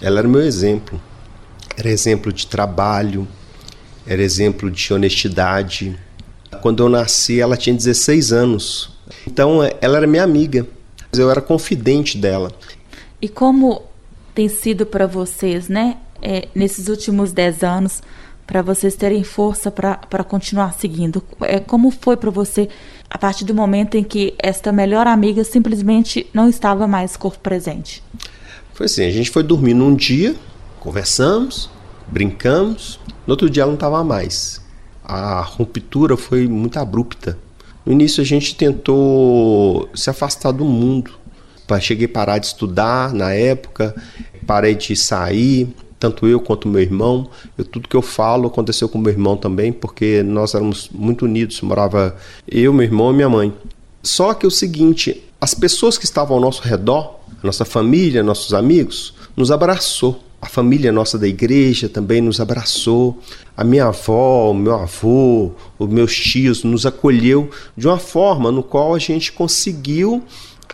Ela 0.00 0.20
era 0.20 0.28
meu 0.28 0.40
exemplo. 0.40 1.00
Era 1.76 1.88
exemplo 1.88 2.32
de 2.32 2.46
trabalho, 2.46 3.26
era 4.06 4.22
exemplo 4.22 4.70
de 4.70 4.92
honestidade. 4.92 5.98
Quando 6.60 6.82
eu 6.82 6.88
nasci, 6.88 7.40
ela 7.40 7.56
tinha 7.56 7.74
16 7.74 8.32
anos. 8.32 8.90
Então, 9.26 9.60
ela 9.80 9.96
era 9.96 10.06
minha 10.06 10.22
amiga. 10.22 10.66
Eu 11.14 11.30
era 11.30 11.42
confidente 11.42 12.16
dela. 12.16 12.50
E 13.20 13.28
como 13.28 13.82
tem 14.34 14.48
sido 14.48 14.86
para 14.86 15.06
vocês, 15.06 15.68
né, 15.68 15.98
é, 16.22 16.48
nesses 16.54 16.88
últimos 16.88 17.32
10 17.32 17.62
anos, 17.62 18.02
para 18.46 18.62
vocês 18.62 18.96
terem 18.96 19.22
força 19.22 19.70
para 19.70 20.24
continuar 20.24 20.72
seguindo? 20.72 21.22
É, 21.42 21.60
como 21.60 21.90
foi 21.90 22.16
para 22.16 22.30
você 22.30 22.66
a 23.10 23.18
partir 23.18 23.44
do 23.44 23.54
momento 23.54 23.94
em 23.94 24.02
que 24.02 24.32
esta 24.38 24.72
melhor 24.72 25.06
amiga 25.06 25.44
simplesmente 25.44 26.26
não 26.32 26.48
estava 26.48 26.86
mais 26.86 27.14
corpo 27.14 27.40
presente? 27.40 28.02
Foi 28.72 28.86
assim: 28.86 29.04
a 29.04 29.10
gente 29.10 29.30
foi 29.30 29.42
dormir 29.42 29.74
num 29.74 29.94
dia, 29.94 30.34
conversamos, 30.80 31.68
brincamos, 32.08 32.98
no 33.26 33.32
outro 33.34 33.50
dia 33.50 33.64
ela 33.64 33.70
não 33.70 33.76
estava 33.76 34.02
mais. 34.02 34.62
A 35.04 35.42
ruptura 35.42 36.16
foi 36.16 36.48
muito 36.48 36.78
abrupta. 36.78 37.38
No 37.84 37.92
início 37.92 38.22
a 38.22 38.24
gente 38.24 38.54
tentou 38.54 39.88
se 39.94 40.08
afastar 40.10 40.52
do 40.52 40.64
mundo. 40.64 41.12
Cheguei 41.80 42.04
a 42.04 42.08
parar 42.08 42.38
de 42.38 42.46
estudar 42.46 43.14
na 43.14 43.32
época, 43.32 43.94
parei 44.46 44.74
de 44.74 44.94
sair, 44.94 45.74
tanto 45.98 46.26
eu 46.26 46.38
quanto 46.38 46.68
meu 46.68 46.82
irmão. 46.82 47.30
Eu, 47.56 47.64
tudo 47.64 47.88
que 47.88 47.96
eu 47.96 48.02
falo 48.02 48.48
aconteceu 48.48 48.90
com 48.90 48.98
meu 48.98 49.10
irmão 49.10 49.38
também, 49.38 49.72
porque 49.72 50.22
nós 50.22 50.54
éramos 50.54 50.90
muito 50.92 51.24
unidos. 51.24 51.62
Morava 51.62 52.14
eu, 52.46 52.74
meu 52.74 52.84
irmão 52.84 53.10
e 53.10 53.14
minha 53.14 53.28
mãe. 53.28 53.54
Só 54.02 54.34
que 54.34 54.46
o 54.46 54.50
seguinte, 54.50 55.24
as 55.40 55.54
pessoas 55.54 55.96
que 55.96 56.04
estavam 56.04 56.36
ao 56.36 56.42
nosso 56.42 56.62
redor, 56.62 57.20
nossa 57.42 57.64
família, 57.64 58.22
nossos 58.22 58.52
amigos, 58.52 59.14
nos 59.34 59.50
abraçou 59.50 60.22
a 60.42 60.46
família 60.46 60.90
nossa 60.90 61.16
da 61.16 61.28
igreja 61.28 61.88
também 61.88 62.20
nos 62.20 62.40
abraçou. 62.40 63.16
A 63.56 63.62
minha 63.62 63.86
avó, 63.86 64.50
o 64.50 64.54
meu 64.54 64.74
avô, 64.74 65.52
os 65.78 65.88
meus 65.88 66.16
tios 66.16 66.64
nos 66.64 66.84
acolheu 66.84 67.48
de 67.76 67.86
uma 67.86 67.98
forma 67.98 68.50
no 68.50 68.60
qual 68.60 68.92
a 68.92 68.98
gente 68.98 69.30
conseguiu 69.30 70.20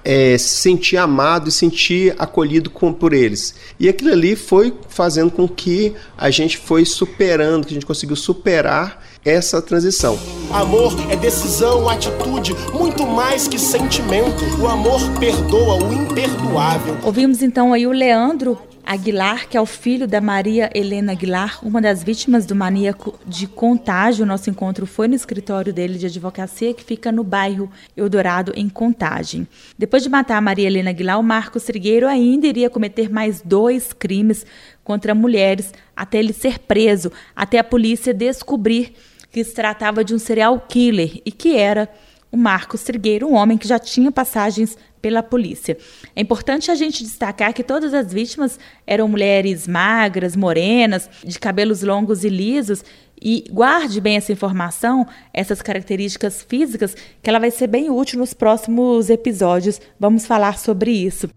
é, 0.03 0.39
se 0.39 0.63
sentir 0.63 0.97
amado 0.97 1.51
e 1.51 1.53
sentir 1.53 2.15
acolhido 2.19 2.71
com, 2.71 2.95
por 2.95 3.13
eles. 3.13 3.55
E 3.79 3.91
aquilo 3.91 4.11
ali 4.11 4.37
foi 4.37 4.73
fazendo 4.89 5.31
com 5.31 5.47
que 5.47 5.93
a 6.17 6.31
gente 6.31 6.57
foi 6.57 6.87
superando, 6.87 7.67
que 7.67 7.73
a 7.73 7.75
gente 7.75 7.85
conseguiu 7.85 8.17
superar 8.17 9.05
essa 9.23 9.61
transição. 9.61 10.19
Amor 10.51 10.95
é 11.11 11.17
decisão, 11.17 11.87
atitude, 11.91 12.55
muito 12.73 13.07
mais 13.07 13.47
que 13.47 13.59
sentimento. 13.59 14.43
O 14.59 14.67
amor 14.67 14.99
perdoa 15.21 15.85
o 15.85 15.93
imperdoável. 15.93 16.97
Ouvimos 17.03 17.43
então 17.43 17.75
aí 17.75 17.87
o 17.87 17.93
Leandro 17.93 18.59
Aguilar, 18.89 19.47
que 19.51 19.55
é 19.55 19.61
o 19.61 19.67
filho 19.67 20.09
da 20.09 20.19
Maria 20.19 20.71
Helena 20.75 21.13
Aguilar, 21.13 21.59
uma 21.63 21.79
das 21.79 22.03
vítimas 22.03 22.47
do 22.47 22.55
maníaco 22.55 23.21
de 23.27 23.47
contágio. 23.47 24.25
Nosso 24.25 24.49
encontro 24.49 24.87
foi 24.87 25.07
no 25.07 25.15
escritório 25.15 25.75
dele 25.75 25.99
de 25.99 26.07
advocacia, 26.07 26.73
que 26.73 26.83
fica 26.83 27.13
no 27.13 27.23
bairro 27.23 27.71
Eldorado, 27.95 28.51
em 28.57 28.67
Contagem. 28.67 29.47
Depois 29.77 30.03
de 30.03 30.09
matar 30.09 30.39
a 30.39 30.41
Maria 30.41 30.67
Helena 30.67 30.89
Aguilar, 30.89 31.21
o 31.21 31.23
Marcos 31.23 31.65
Trigueiro 31.65 32.09
ainda 32.09 32.47
iria 32.47 32.71
cometer 32.71 33.11
mais 33.11 33.43
dois 33.43 33.93
crimes 33.93 34.47
contra 34.83 35.15
mulheres 35.15 35.71
até 35.95 36.19
ele 36.19 36.33
ser 36.33 36.59
preso, 36.59 37.13
até 37.37 37.59
a 37.59 37.65
polícia 37.65 38.15
descobrir 38.15 38.95
que 39.31 39.45
se 39.45 39.55
tratava 39.55 40.03
de 40.03 40.15
um 40.15 40.19
serial 40.19 40.59
killer 40.67 41.21
e 41.27 41.31
que 41.31 41.55
era 41.55 41.91
o 42.31 42.37
Marcos 42.37 42.83
Trigueiro, 42.83 43.27
um 43.27 43.35
homem 43.35 43.57
que 43.57 43.67
já 43.67 43.79
tinha 43.79 44.13
passagens 44.13 44.77
pela 45.01 45.23
polícia. 45.23 45.77
É 46.15 46.21
importante 46.21 46.71
a 46.71 46.75
gente 46.75 47.03
destacar 47.03 47.53
que 47.55 47.63
todas 47.63 47.95
as 47.95 48.13
vítimas 48.13 48.59
eram 48.87 49.09
mulheres 49.09 49.67
magras, 49.67 50.37
morenas, 50.37 51.09
de 51.25 51.39
cabelos 51.39 51.83
longos 51.83 52.25
e 52.25 52.29
lisos. 52.29 52.85
E 53.21 53.45
guarde 53.51 54.01
bem 54.01 54.17
essa 54.17 54.33
informação, 54.33 55.07
essas 55.35 55.61
características 55.61 56.43
físicas, 56.43 56.95
que 57.23 57.29
ela 57.29 57.41
vai 57.41 57.51
ser 57.51 57.67
bem 57.67 57.91
útil 57.91 58.19
nos 58.19 58.33
próximos 58.33 59.11
episódios. 59.11 59.81
Vamos 59.99 60.27
falar 60.27 60.59
sobre 60.59 60.93
isso. 60.93 61.29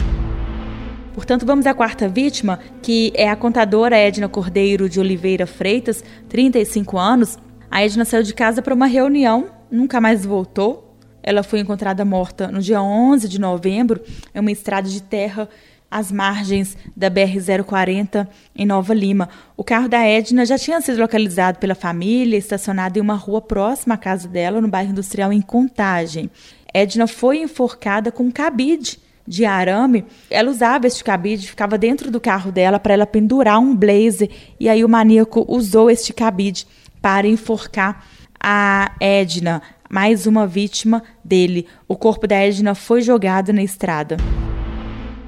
Portanto, 1.13 1.45
vamos 1.45 1.65
à 1.65 1.73
quarta 1.73 2.07
vítima, 2.07 2.59
que 2.81 3.11
é 3.15 3.29
a 3.29 3.35
contadora 3.35 3.97
Edna 3.97 4.29
Cordeiro 4.29 4.87
de 4.87 4.99
Oliveira 4.99 5.45
Freitas, 5.45 6.03
35 6.29 6.97
anos. 6.97 7.37
A 7.69 7.83
Edna 7.83 8.05
saiu 8.05 8.23
de 8.23 8.33
casa 8.33 8.61
para 8.61 8.73
uma 8.73 8.85
reunião, 8.85 9.47
nunca 9.71 10.01
mais 10.01 10.25
voltou. 10.25 10.97
Ela 11.23 11.43
foi 11.43 11.59
encontrada 11.59 12.03
morta 12.03 12.47
no 12.47 12.59
dia 12.59 12.81
11 12.81 13.27
de 13.27 13.39
novembro 13.39 14.01
em 14.33 14.39
uma 14.39 14.51
estrada 14.51 14.89
de 14.89 15.01
terra 15.01 15.47
às 15.91 16.11
margens 16.11 16.77
da 16.95 17.11
BR-040 17.11 18.27
em 18.55 18.65
Nova 18.65 18.93
Lima. 18.93 19.27
O 19.57 19.63
carro 19.63 19.89
da 19.89 19.99
Edna 20.07 20.45
já 20.45 20.57
tinha 20.57 20.79
sido 20.79 20.99
localizado 20.99 21.59
pela 21.59 21.75
família, 21.75 22.37
estacionado 22.37 22.97
em 22.97 23.01
uma 23.01 23.15
rua 23.15 23.41
próxima 23.41 23.95
à 23.95 23.97
casa 23.97 24.27
dela, 24.27 24.61
no 24.61 24.69
bairro 24.69 24.91
industrial 24.91 25.33
em 25.33 25.41
Contagem. 25.41 26.31
Edna 26.73 27.07
foi 27.07 27.39
enforcada 27.41 28.11
com 28.11 28.23
um 28.23 28.31
cabide 28.31 28.97
de 29.27 29.45
arame. 29.45 30.05
Ela 30.29 30.49
usava 30.49 30.87
este 30.87 31.03
cabide, 31.03 31.47
ficava 31.47 31.77
dentro 31.77 32.09
do 32.09 32.21
carro 32.21 32.51
dela 32.51 32.79
para 32.79 32.93
ela 32.93 33.05
pendurar 33.05 33.59
um 33.59 33.75
blazer, 33.75 34.29
e 34.59 34.69
aí 34.69 34.83
o 34.83 34.89
maníaco 34.89 35.45
usou 35.47 35.91
este 35.91 36.13
cabide 36.13 36.65
para 37.01 37.27
enforcar 37.27 38.05
a 38.41 38.91
Edna, 38.99 39.61
mais 39.89 40.25
uma 40.25 40.47
vítima 40.47 41.03
dele. 41.23 41.67
O 41.87 41.95
corpo 41.95 42.25
da 42.25 42.35
Edna 42.35 42.73
foi 42.73 43.01
jogado 43.01 43.53
na 43.53 43.61
estrada. 43.61 44.17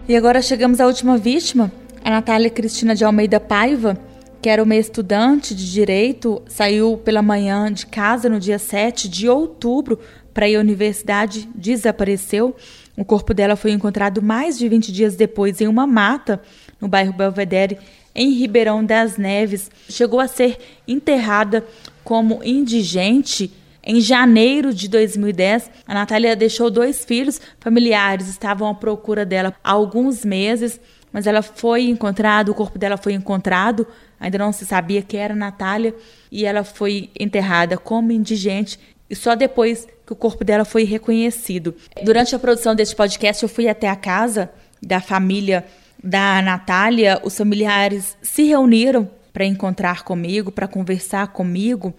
E 0.08 0.16
agora 0.16 0.42
chegamos 0.42 0.82
à 0.82 0.88
última 0.88 1.18
vítima, 1.18 1.72
a 2.04 2.10
Natália 2.10 2.50
Cristina 2.50 2.96
de 2.96 3.06
Almeida 3.06 3.40
Paiva, 3.40 3.98
que 4.42 4.50
era 4.50 4.62
uma 4.62 4.76
estudante 4.76 5.56
de 5.56 5.72
direito, 5.72 6.42
saiu 6.48 6.98
pela 6.98 7.22
manhã 7.22 7.72
de 7.72 7.86
casa 7.86 8.28
no 8.28 8.40
dia 8.40 8.60
7 8.60 9.08
de 9.08 9.30
outubro 9.30 10.00
para 10.34 10.50
ir 10.50 10.58
à 10.58 10.60
universidade, 10.60 11.48
desapareceu. 11.56 12.56
O 12.98 13.06
corpo 13.06 13.34
dela 13.34 13.56
foi 13.56 13.72
encontrado 13.72 14.22
mais 14.22 14.58
de 14.58 14.68
20 14.68 14.92
dias 14.92 15.16
depois 15.16 15.62
em 15.62 15.68
uma 15.68 15.88
mata 15.88 16.42
no 16.82 16.88
bairro 16.88 17.14
Belvedere, 17.14 17.78
em 18.16 18.32
Ribeirão 18.32 18.84
das 18.84 19.18
Neves. 19.18 19.70
Chegou 19.90 20.20
a 20.20 20.28
ser 20.28 20.58
enterrada 20.88 21.66
como 22.04 22.44
indigente 22.44 23.52
em 23.86 24.00
janeiro 24.00 24.74
de 24.74 24.88
2010, 24.88 25.70
a 25.86 25.94
Natália 25.94 26.38
deixou 26.38 26.72
dois 26.72 27.04
filhos, 27.04 27.42
familiares 27.60 28.30
estavam 28.30 28.70
à 28.70 28.74
procura 28.74 29.26
dela 29.26 29.54
há 29.62 29.72
alguns 29.72 30.24
meses, 30.24 30.80
mas 31.12 31.28
ela 31.28 31.42
foi 31.42 31.90
encontrada, 31.90 32.50
o 32.50 32.56
corpo 32.56 32.80
dela 32.80 32.96
foi 32.96 33.12
encontrado, 33.12 33.86
ainda 34.18 34.38
não 34.38 34.54
se 34.54 34.66
sabia 34.66 35.02
que 35.02 35.18
era 35.18 35.36
Natália, 35.36 35.94
e 36.32 36.46
ela 36.46 36.64
foi 36.64 37.10
enterrada 37.20 37.78
como 37.78 38.14
indigente, 38.14 38.80
e 39.10 39.16
só 39.18 39.36
depois 39.36 39.86
que 40.06 40.14
o 40.14 40.16
corpo 40.16 40.46
dela 40.46 40.64
foi 40.64 40.86
reconhecido. 40.86 41.76
Durante 42.04 42.34
a 42.34 42.40
produção 42.40 42.74
deste 42.74 42.96
podcast, 42.96 43.44
eu 43.44 43.50
fui 43.50 43.68
até 43.68 43.90
a 43.90 43.98
casa 43.98 44.50
da 44.82 45.02
família 45.02 45.66
da 46.04 46.42
Natália, 46.42 47.22
os 47.24 47.38
familiares 47.38 48.18
se 48.22 48.44
reuniram 48.44 49.10
para 49.32 49.46
encontrar 49.46 50.04
comigo, 50.04 50.52
para 50.52 50.68
conversar 50.68 51.28
comigo. 51.28 51.94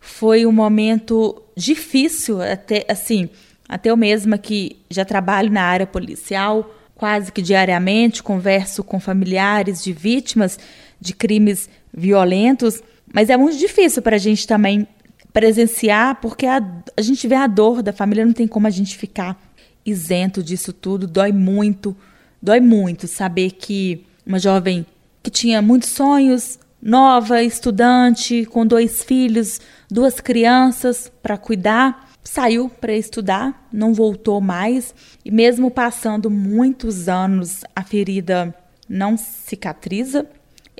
Foi 0.00 0.44
um 0.44 0.52
momento 0.52 1.42
difícil, 1.56 2.42
até 2.42 2.84
assim, 2.88 3.30
até 3.68 3.90
eu 3.90 3.96
mesma 3.96 4.36
que 4.36 4.76
já 4.90 5.04
trabalho 5.04 5.50
na 5.50 5.62
área 5.62 5.86
policial, 5.86 6.74
quase 6.94 7.30
que 7.30 7.42
diariamente 7.42 8.22
converso 8.22 8.82
com 8.82 8.98
familiares 8.98 9.82
de 9.82 9.92
vítimas 9.92 10.58
de 11.00 11.14
crimes 11.14 11.68
violentos, 11.92 12.82
mas 13.12 13.30
é 13.30 13.36
muito 13.36 13.56
difícil 13.56 14.02
para 14.02 14.16
a 14.16 14.18
gente 14.18 14.46
também 14.46 14.86
presenciar, 15.32 16.20
porque 16.20 16.46
a, 16.46 16.62
a 16.96 17.02
gente 17.02 17.26
vê 17.28 17.34
a 17.34 17.46
dor 17.46 17.82
da 17.82 17.92
família, 17.92 18.24
não 18.24 18.32
tem 18.32 18.46
como 18.46 18.66
a 18.66 18.70
gente 18.70 18.96
ficar 18.96 19.38
isento 19.84 20.42
disso 20.42 20.72
tudo, 20.72 21.06
dói 21.06 21.32
muito, 21.32 21.96
dói 22.46 22.60
muito 22.60 23.08
saber 23.08 23.50
que 23.50 24.06
uma 24.24 24.38
jovem 24.38 24.86
que 25.20 25.28
tinha 25.28 25.60
muitos 25.60 25.88
sonhos, 25.88 26.60
nova, 26.80 27.42
estudante, 27.42 28.44
com 28.44 28.64
dois 28.64 29.02
filhos, 29.02 29.60
duas 29.90 30.20
crianças 30.20 31.10
para 31.20 31.36
cuidar, 31.36 32.08
saiu 32.22 32.68
para 32.68 32.92
estudar, 32.92 33.66
não 33.72 33.92
voltou 33.92 34.40
mais 34.40 34.94
e 35.24 35.30
mesmo 35.32 35.72
passando 35.72 36.30
muitos 36.30 37.08
anos, 37.08 37.64
a 37.74 37.82
ferida 37.82 38.54
não 38.88 39.16
cicatriza. 39.16 40.24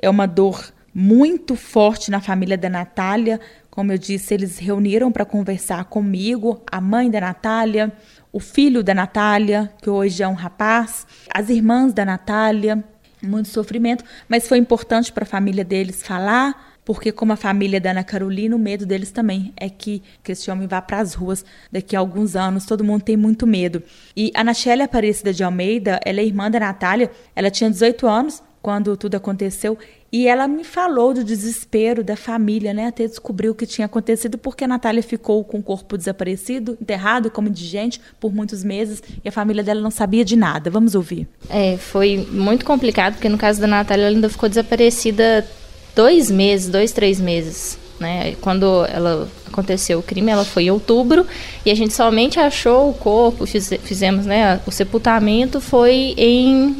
É 0.01 0.09
uma 0.09 0.25
dor 0.25 0.71
muito 0.93 1.53
forte 1.53 2.09
na 2.09 2.21
família 2.21 2.57
da 2.57 2.69
Natália. 2.69 3.41
Como 3.77 3.91
eu 3.91 3.97
disse, 3.99 4.33
eles 4.33 4.57
reuniram 4.57 5.11
para 5.11 5.23
conversar 5.23 5.85
comigo, 5.85 6.63
a 6.65 6.81
mãe 6.81 7.11
da 7.11 7.21
Natália, 7.21 7.93
o 8.33 8.39
filho 8.39 8.83
da 8.83 8.91
Natália, 8.91 9.71
que 9.79 9.87
hoje 9.87 10.23
é 10.23 10.27
um 10.27 10.33
rapaz, 10.33 11.05
as 11.31 11.47
irmãs 11.47 11.93
da 11.93 12.03
Natália, 12.03 12.83
muito 13.21 13.49
sofrimento, 13.49 14.03
mas 14.27 14.47
foi 14.47 14.57
importante 14.57 15.13
para 15.13 15.25
a 15.25 15.27
família 15.27 15.63
deles 15.63 16.01
falar, 16.01 16.79
porque 16.83 17.11
como 17.11 17.33
a 17.33 17.35
família 17.35 17.79
da 17.79 17.91
Ana 17.91 18.03
Carolina, 18.03 18.55
o 18.55 18.59
medo 18.59 18.83
deles 18.83 19.11
também 19.11 19.53
é 19.55 19.69
que, 19.69 20.01
que 20.23 20.31
esse 20.31 20.49
homem 20.49 20.67
vá 20.67 20.81
para 20.81 20.99
as 20.99 21.13
ruas 21.13 21.45
daqui 21.71 21.95
a 21.95 21.99
alguns 21.99 22.35
anos, 22.35 22.65
todo 22.65 22.83
mundo 22.83 23.03
tem 23.03 23.15
muito 23.15 23.45
medo. 23.45 23.83
E 24.15 24.31
a 24.33 24.43
Nachelle 24.43 24.81
Aparecida 24.81 25.31
de 25.31 25.43
Almeida, 25.43 25.99
ela 26.03 26.19
é 26.19 26.25
irmã 26.25 26.49
da 26.49 26.59
Natália, 26.59 27.11
ela 27.35 27.51
tinha 27.51 27.69
18 27.69 28.07
anos 28.07 28.41
quando 28.59 28.97
tudo 28.97 29.15
aconteceu 29.15 29.77
e 30.11 30.27
ela 30.27 30.47
me 30.47 30.63
falou 30.63 31.13
do 31.13 31.23
desespero 31.23 32.03
da 32.03 32.15
família, 32.15 32.73
né? 32.73 32.87
Até 32.87 33.05
descobriu 33.05 33.51
o 33.51 33.55
que 33.55 33.65
tinha 33.65 33.85
acontecido, 33.85 34.37
porque 34.37 34.63
a 34.63 34.67
Natália 34.67 35.03
ficou 35.03 35.43
com 35.43 35.59
o 35.59 35.63
corpo 35.63 35.97
desaparecido, 35.97 36.77
enterrado 36.81 37.29
como 37.29 37.49
indigente 37.49 37.99
por 38.19 38.33
muitos 38.33 38.63
meses 38.63 39.03
e 39.23 39.27
a 39.27 39.31
família 39.31 39.63
dela 39.63 39.81
não 39.81 39.91
sabia 39.91 40.23
de 40.23 40.37
nada. 40.37 40.69
Vamos 40.69 40.95
ouvir. 40.95 41.27
É, 41.49 41.75
foi 41.77 42.25
muito 42.31 42.63
complicado, 42.63 43.15
porque 43.15 43.27
no 43.27 43.37
caso 43.37 43.59
da 43.59 43.67
Natália, 43.67 44.03
ela 44.03 44.15
ainda 44.15 44.29
ficou 44.29 44.47
desaparecida 44.47 45.45
dois 45.93 46.31
meses, 46.31 46.69
dois, 46.69 46.91
três 46.93 47.19
meses. 47.19 47.77
Né? 47.99 48.35
Quando 48.39 48.85
ela 48.85 49.27
aconteceu 49.47 49.99
o 49.99 50.03
crime, 50.03 50.31
ela 50.31 50.45
foi 50.45 50.63
em 50.63 50.71
outubro 50.71 51.25
e 51.65 51.71
a 51.71 51.75
gente 51.75 51.93
somente 51.93 52.39
achou 52.39 52.91
o 52.91 52.93
corpo, 52.93 53.45
fiz, 53.45 53.69
fizemos 53.83 54.25
né, 54.25 54.61
o 54.65 54.71
sepultamento, 54.71 55.59
foi 55.59 56.13
em 56.15 56.77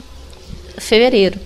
fevereiro. 0.77 1.39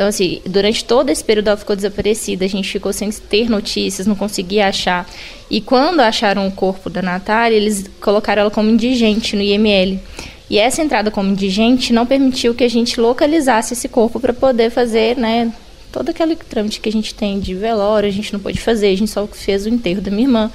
Então, 0.00 0.08
assim, 0.08 0.40
durante 0.46 0.82
todo 0.82 1.10
esse 1.10 1.22
período 1.22 1.48
ela 1.48 1.58
ficou 1.58 1.76
desaparecida, 1.76 2.42
a 2.42 2.48
gente 2.48 2.72
ficou 2.72 2.90
sem 2.90 3.10
ter 3.10 3.50
notícias, 3.50 4.06
não 4.06 4.14
conseguia 4.14 4.66
achar. 4.68 5.06
E 5.50 5.60
quando 5.60 6.00
acharam 6.00 6.48
o 6.48 6.50
corpo 6.50 6.88
da 6.88 7.02
Natália, 7.02 7.54
eles 7.54 7.84
colocaram 8.00 8.40
ela 8.40 8.50
como 8.50 8.70
indigente 8.70 9.36
no 9.36 9.42
IML. 9.42 10.00
E 10.48 10.58
essa 10.58 10.80
entrada 10.80 11.10
como 11.10 11.28
indigente 11.28 11.92
não 11.92 12.06
permitiu 12.06 12.54
que 12.54 12.64
a 12.64 12.68
gente 12.70 12.98
localizasse 12.98 13.74
esse 13.74 13.90
corpo 13.90 14.18
para 14.18 14.32
poder 14.32 14.70
fazer, 14.70 15.18
né, 15.18 15.52
todo 15.92 16.08
aquele 16.08 16.34
trâmite 16.34 16.80
que 16.80 16.88
a 16.88 16.92
gente 16.92 17.14
tem 17.14 17.38
de 17.38 17.54
velório, 17.54 18.08
a 18.08 18.12
gente 18.12 18.32
não 18.32 18.40
pôde 18.40 18.58
fazer, 18.58 18.86
a 18.86 18.96
gente 18.96 19.10
só 19.10 19.26
fez 19.26 19.66
o 19.66 19.68
enterro 19.68 20.00
da 20.00 20.10
minha 20.10 20.22
irmã. 20.22 20.50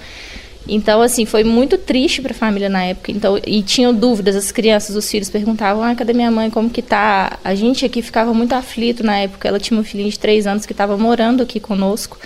Então, 0.68 1.02
assim, 1.02 1.26
foi 1.26 1.44
muito 1.44 1.78
triste 1.78 2.22
para 2.22 2.32
a 2.32 2.36
família 2.36 2.70
na 2.70 2.84
época. 2.84 3.12
Então, 3.12 3.40
e 3.46 3.62
tinham 3.62 3.94
dúvidas, 3.94 4.36
as 4.36 4.52
crianças, 4.52 4.96
os 4.96 5.10
filhos 5.10 5.30
perguntavam: 5.30 5.84
ah, 5.84 5.94
cadê 5.94 6.14
minha 6.14 6.32
mãe? 6.32 6.50
Como 6.50 6.70
que 6.70 6.82
tá? 6.82 7.38
A 7.44 7.54
gente 7.54 7.86
aqui 7.86 8.02
ficava 8.02 8.34
muito 8.34 8.54
aflito 8.54 9.04
na 9.04 9.18
época. 9.18 9.48
Ela 9.48 9.60
tinha 9.60 9.80
um 9.80 9.84
filhinho 9.84 10.10
de 10.10 10.18
três 10.18 10.48
anos 10.48 10.66
que 10.66 10.74
estava 10.74 10.98
morando 10.98 11.44
aqui 11.44 11.60
conosco. 11.60 12.18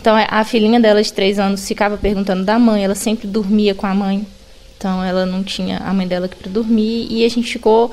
Então, 0.00 0.16
a 0.16 0.44
filhinha 0.44 0.80
dela 0.80 1.02
de 1.02 1.12
três 1.12 1.38
anos 1.38 1.66
ficava 1.66 1.96
perguntando 1.96 2.44
da 2.44 2.58
mãe, 2.58 2.84
ela 2.84 2.94
sempre 2.94 3.26
dormia 3.28 3.74
com 3.74 3.86
a 3.86 3.94
mãe. 3.94 4.26
Então, 4.76 5.02
ela 5.02 5.24
não 5.24 5.44
tinha 5.44 5.78
a 5.78 5.92
mãe 5.92 6.06
dela 6.08 6.26
aqui 6.26 6.36
para 6.36 6.50
dormir. 6.50 7.06
E 7.10 7.24
a 7.24 7.28
gente 7.28 7.52
ficou. 7.52 7.90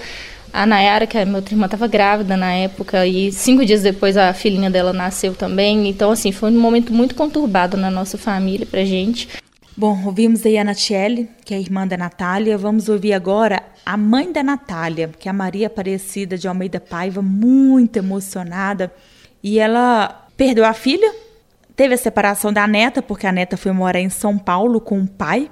A 0.52 0.66
Nayara, 0.66 1.06
que 1.06 1.16
é 1.16 1.22
a 1.22 1.26
minha 1.26 1.38
outra 1.38 1.54
irmã, 1.54 1.66
estava 1.66 1.86
grávida 1.86 2.36
na 2.36 2.52
época, 2.52 3.06
e 3.06 3.32
cinco 3.32 3.64
dias 3.64 3.84
depois 3.84 4.18
a 4.18 4.34
filhinha 4.34 4.68
dela 4.68 4.92
nasceu 4.92 5.36
também. 5.36 5.88
Então, 5.88 6.10
assim, 6.10 6.32
foi 6.32 6.50
um 6.50 6.60
momento 6.60 6.92
muito 6.92 7.14
conturbado 7.14 7.78
na 7.78 7.92
nossa 7.92 8.18
família, 8.18 8.66
pra 8.66 8.84
gente. 8.84 9.30
Bom, 9.80 9.98
ouvimos 10.06 10.46
aí 10.46 10.58
a 10.58 10.64
Natiele, 10.66 11.30
que 11.46 11.54
é 11.54 11.58
irmã 11.58 11.88
da 11.88 11.96
Natália. 11.96 12.58
Vamos 12.58 12.90
ouvir 12.90 13.14
agora 13.14 13.64
a 13.86 13.96
mãe 13.96 14.30
da 14.30 14.44
Natália, 14.44 15.10
que 15.18 15.30
é 15.30 15.32
a 15.32 15.34
Maria 15.34 15.68
Aparecida 15.68 16.38
de 16.38 16.50
Almeida 16.50 16.82
Paiva, 16.82 17.22
muito 17.22 17.96
emocionada. 17.96 18.94
E 19.42 19.58
ela 19.58 20.28
perdeu 20.36 20.66
a 20.66 20.74
filha, 20.74 21.10
teve 21.78 21.94
a 21.94 21.98
separação 21.98 22.52
da 22.52 22.68
neta, 22.68 23.02
porque 23.02 23.26
a 23.26 23.32
neta 23.32 23.56
foi 23.56 23.72
morar 23.72 24.02
em 24.02 24.10
São 24.10 24.38
Paulo 24.38 24.82
com 24.82 25.00
o 25.00 25.08
pai. 25.08 25.50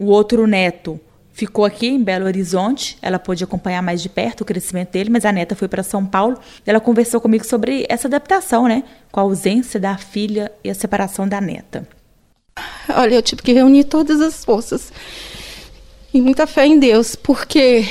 O 0.00 0.06
outro 0.06 0.46
neto 0.46 0.98
ficou 1.34 1.66
aqui 1.66 1.86
em 1.86 2.02
Belo 2.02 2.24
Horizonte. 2.24 2.96
Ela 3.02 3.18
pôde 3.18 3.44
acompanhar 3.44 3.82
mais 3.82 4.00
de 4.00 4.08
perto 4.08 4.40
o 4.40 4.46
crescimento 4.46 4.92
dele, 4.92 5.10
mas 5.10 5.26
a 5.26 5.32
neta 5.32 5.54
foi 5.54 5.68
para 5.68 5.82
São 5.82 6.06
Paulo. 6.06 6.38
Ela 6.64 6.80
conversou 6.80 7.20
comigo 7.20 7.44
sobre 7.44 7.84
essa 7.90 8.08
adaptação, 8.08 8.66
né? 8.68 8.84
Com 9.12 9.20
a 9.20 9.24
ausência 9.24 9.78
da 9.78 9.98
filha 9.98 10.50
e 10.64 10.70
a 10.70 10.74
separação 10.74 11.28
da 11.28 11.42
neta. 11.42 11.86
Olha, 12.88 13.14
eu 13.14 13.22
tive 13.22 13.42
que 13.42 13.52
reunir 13.52 13.84
todas 13.84 14.20
as 14.20 14.44
forças 14.44 14.92
e 16.12 16.20
muita 16.20 16.46
fé 16.46 16.66
em 16.66 16.78
Deus, 16.78 17.14
porque 17.14 17.86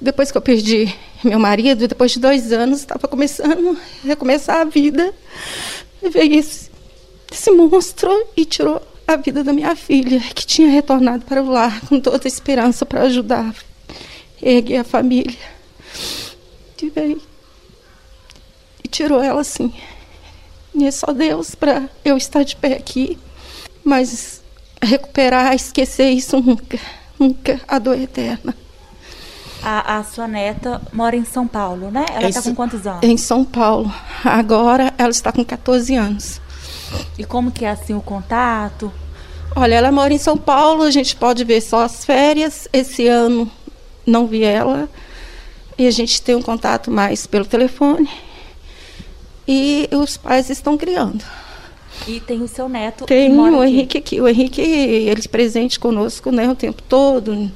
depois 0.00 0.30
que 0.30 0.38
eu 0.38 0.42
perdi 0.42 0.94
meu 1.24 1.38
marido, 1.38 1.88
depois 1.88 2.12
de 2.12 2.20
dois 2.20 2.52
anos, 2.52 2.80
estava 2.80 3.08
começando 3.08 3.76
a 3.76 4.06
recomeçar 4.06 4.60
a 4.60 4.64
vida, 4.64 5.12
veio 6.02 6.34
esse, 6.34 6.70
esse 7.30 7.50
monstro 7.50 8.10
e 8.36 8.44
tirou 8.44 8.80
a 9.06 9.16
vida 9.16 9.42
da 9.42 9.52
minha 9.52 9.74
filha, 9.74 10.20
que 10.34 10.46
tinha 10.46 10.68
retornado 10.68 11.24
para 11.24 11.42
o 11.42 11.50
lar 11.50 11.80
com 11.88 12.00
toda 12.00 12.20
a 12.24 12.28
esperança 12.28 12.86
para 12.86 13.02
ajudar, 13.02 13.54
erguer 14.40 14.78
a 14.78 14.84
família. 14.84 15.36
e 16.80 16.88
veio 16.88 17.20
e 18.82 18.88
tirou 18.88 19.22
ela 19.22 19.40
assim. 19.40 19.72
E 20.74 20.86
é 20.86 20.90
só 20.90 21.12
Deus 21.12 21.54
para 21.54 21.88
eu 22.04 22.16
estar 22.16 22.42
de 22.42 22.56
pé 22.56 22.74
aqui, 22.74 23.18
mas 23.84 24.40
recuperar, 24.82 25.54
esquecer 25.54 26.10
isso 26.10 26.40
nunca, 26.40 26.78
nunca 27.18 27.60
a 27.66 27.78
dor 27.78 27.98
eterna. 27.98 28.54
A, 29.62 29.98
a, 29.98 30.04
sua 30.04 30.26
neta 30.26 30.80
mora 30.92 31.14
em 31.14 31.24
São 31.24 31.46
Paulo, 31.46 31.90
né? 31.90 32.06
Ela 32.14 32.28
está 32.28 32.42
com 32.42 32.54
quantos 32.54 32.86
anos? 32.86 33.02
Em 33.02 33.16
São 33.18 33.44
Paulo. 33.44 33.92
Agora 34.24 34.94
ela 34.96 35.10
está 35.10 35.30
com 35.30 35.44
14 35.44 35.94
anos. 35.96 36.40
E 37.18 37.24
como 37.24 37.50
que 37.50 37.64
é 37.66 37.70
assim 37.70 37.94
o 37.94 38.00
contato? 38.00 38.90
Olha, 39.54 39.74
ela 39.74 39.92
mora 39.92 40.14
em 40.14 40.18
São 40.18 40.36
Paulo, 40.36 40.82
a 40.84 40.90
gente 40.90 41.14
pode 41.14 41.44
ver 41.44 41.60
só 41.60 41.82
as 41.82 42.04
férias. 42.04 42.68
Esse 42.72 43.06
ano 43.06 43.50
não 44.06 44.26
vi 44.26 44.44
ela. 44.44 44.88
E 45.76 45.86
a 45.86 45.90
gente 45.90 46.22
tem 46.22 46.34
um 46.34 46.42
contato 46.42 46.90
mais 46.90 47.26
pelo 47.26 47.44
telefone. 47.44 48.08
E 49.52 49.88
os 49.92 50.16
pais 50.16 50.48
estão 50.48 50.78
criando. 50.78 51.24
E 52.06 52.20
tem 52.20 52.40
o 52.40 52.46
seu 52.46 52.68
neto. 52.68 53.04
Tem 53.04 53.36
o 53.36 53.64
Henrique 53.64 53.98
aqui. 53.98 54.20
O 54.20 54.28
Henrique, 54.28 54.60
ele 54.60 55.20
é 55.20 55.28
presente 55.28 55.80
conosco 55.80 56.30
né, 56.30 56.48
o 56.48 56.54
tempo 56.54 56.80
todo. 56.82 57.50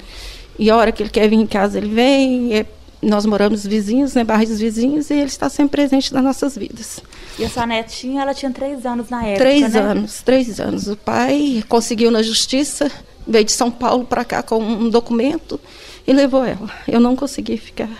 E 0.58 0.68
a 0.70 0.76
hora 0.76 0.90
que 0.90 1.04
ele 1.04 1.10
quer 1.10 1.28
vir 1.28 1.36
em 1.36 1.46
casa, 1.46 1.78
ele 1.78 1.88
vem. 1.88 2.52
É, 2.52 2.66
nós 3.00 3.24
moramos 3.24 3.64
vizinhos, 3.64 4.14
né, 4.14 4.24
bairros 4.24 4.58
vizinhos, 4.58 5.08
e 5.10 5.14
ele 5.14 5.24
está 5.24 5.48
sempre 5.48 5.82
presente 5.82 6.12
nas 6.12 6.24
nossas 6.24 6.56
vidas. 6.56 7.00
E 7.38 7.44
a 7.44 7.48
sua 7.50 7.64
netinha, 7.66 8.22
ela 8.22 8.34
tinha 8.34 8.50
três 8.50 8.84
anos 8.84 9.08
na 9.08 9.24
época, 9.24 9.44
Três 9.44 9.72
né? 9.72 9.80
anos, 9.80 10.22
três 10.22 10.58
anos. 10.58 10.88
O 10.88 10.96
pai 10.96 11.62
conseguiu 11.68 12.10
na 12.10 12.22
justiça, 12.22 12.90
veio 13.26 13.44
de 13.44 13.52
São 13.52 13.70
Paulo 13.70 14.04
para 14.04 14.24
cá 14.24 14.42
com 14.42 14.58
um 14.58 14.88
documento 14.88 15.60
e 16.06 16.12
levou 16.12 16.44
ela. 16.44 16.68
Eu 16.88 16.98
não 16.98 17.14
consegui 17.14 17.56
ficar 17.56 17.90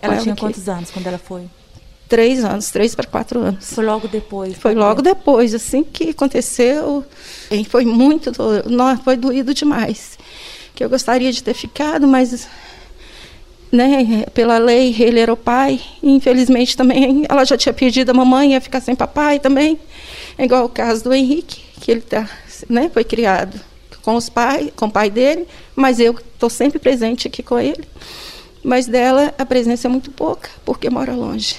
ela, 0.00 0.14
ela 0.14 0.22
tinha 0.22 0.32
aqui. 0.32 0.40
quantos 0.40 0.66
anos 0.68 0.90
quando 0.90 1.06
ela 1.08 1.18
foi? 1.18 1.42
Três 2.14 2.44
anos, 2.44 2.70
três 2.70 2.94
para 2.94 3.08
quatro 3.08 3.40
anos. 3.40 3.74
Foi 3.74 3.84
logo 3.84 4.06
depois? 4.06 4.56
Foi 4.56 4.72
logo 4.72 5.02
depois, 5.02 5.52
assim 5.52 5.82
que 5.82 6.10
aconteceu. 6.10 7.04
E 7.50 7.64
foi 7.64 7.84
muito, 7.84 8.30
não, 8.70 8.96
foi 8.98 9.16
doído 9.16 9.52
demais. 9.52 10.16
Que 10.76 10.84
eu 10.84 10.88
gostaria 10.88 11.32
de 11.32 11.42
ter 11.42 11.54
ficado, 11.54 12.06
mas 12.06 12.46
né, 13.72 14.26
pela 14.32 14.58
lei 14.58 14.94
ele 14.96 15.18
era 15.18 15.32
o 15.32 15.36
pai. 15.36 15.80
E 16.00 16.12
infelizmente 16.12 16.76
também 16.76 17.26
ela 17.28 17.44
já 17.44 17.56
tinha 17.56 17.72
pedido 17.72 18.10
a 18.10 18.14
mamãe 18.14 18.52
ia 18.52 18.60
ficar 18.60 18.80
sem 18.80 18.94
papai 18.94 19.40
também. 19.40 19.76
É 20.38 20.44
igual 20.44 20.66
o 20.66 20.68
caso 20.68 21.02
do 21.02 21.12
Henrique, 21.12 21.62
que 21.80 21.90
ele 21.90 22.02
tá, 22.02 22.30
né, 22.68 22.88
foi 22.94 23.02
criado 23.02 23.60
com 24.02 24.14
os 24.14 24.28
pais, 24.28 24.70
com 24.76 24.86
o 24.86 24.90
pai 24.90 25.10
dele, 25.10 25.48
mas 25.74 25.98
eu 25.98 26.12
estou 26.12 26.48
sempre 26.48 26.78
presente 26.78 27.26
aqui 27.26 27.42
com 27.42 27.58
ele. 27.58 27.82
Mas 28.62 28.86
dela 28.86 29.34
a 29.36 29.44
presença 29.44 29.88
é 29.88 29.90
muito 29.90 30.12
pouca, 30.12 30.48
porque 30.64 30.88
mora 30.88 31.12
longe. 31.12 31.56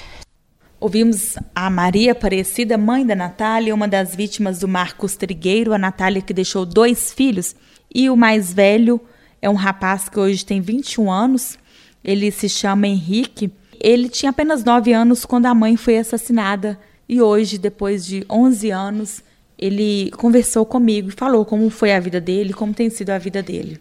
Ouvimos 0.86 1.36
a 1.56 1.68
Maria 1.68 2.12
Aparecida, 2.12 2.78
mãe 2.78 3.04
da 3.04 3.16
Natália, 3.16 3.74
uma 3.74 3.88
das 3.88 4.16
vítimas 4.16 4.60
do 4.60 4.68
Marcos 4.68 5.16
Trigueiro, 5.16 5.74
a 5.74 5.80
Natália 5.80 6.22
que 6.22 6.32
deixou 6.32 6.64
dois 6.64 7.12
filhos, 7.12 7.56
e 7.92 8.08
o 8.08 8.16
mais 8.16 8.54
velho 8.54 9.02
é 9.42 9.50
um 9.50 9.56
rapaz 9.56 10.08
que 10.08 10.20
hoje 10.20 10.46
tem 10.46 10.62
21 10.62 11.12
anos, 11.12 11.58
ele 12.04 12.30
se 12.30 12.48
chama 12.48 12.86
Henrique. 12.86 13.52
Ele 13.82 14.08
tinha 14.08 14.30
apenas 14.30 14.64
9 14.64 14.94
anos 14.94 15.26
quando 15.26 15.48
a 15.48 15.56
mãe 15.56 15.76
foi 15.76 15.98
assassinada, 15.98 16.80
e 17.10 17.20
hoje, 17.20 17.58
depois 17.58 18.06
de 18.06 18.24
11 18.30 18.70
anos, 18.70 19.24
ele 19.58 20.12
conversou 20.12 20.68
comigo 20.68 21.10
e 21.10 21.14
falou 21.14 21.44
como 21.46 21.68
foi 21.72 21.94
a 21.94 22.00
vida 22.00 22.22
dele, 22.22 22.54
como 22.54 22.76
tem 22.76 22.92
sido 22.92 23.10
a 23.10 23.18
vida 23.18 23.42
dele. 23.42 23.80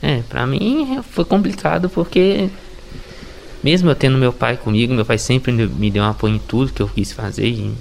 É, 0.00 0.22
pra 0.22 0.46
mim 0.46 0.98
foi 1.10 1.26
complicado 1.26 1.90
porque 1.90 2.48
mesmo 3.62 3.90
eu 3.90 3.94
tendo 3.94 4.18
meu 4.18 4.32
pai 4.32 4.56
comigo, 4.56 4.92
meu 4.92 5.04
pai 5.04 5.18
sempre 5.18 5.52
me 5.52 5.90
deu 5.90 6.02
um 6.02 6.06
apoio 6.06 6.34
em 6.34 6.38
tudo 6.38 6.72
que 6.72 6.82
eu 6.82 6.88
quis 6.88 7.12
fazer, 7.12 7.46
e 7.46 7.72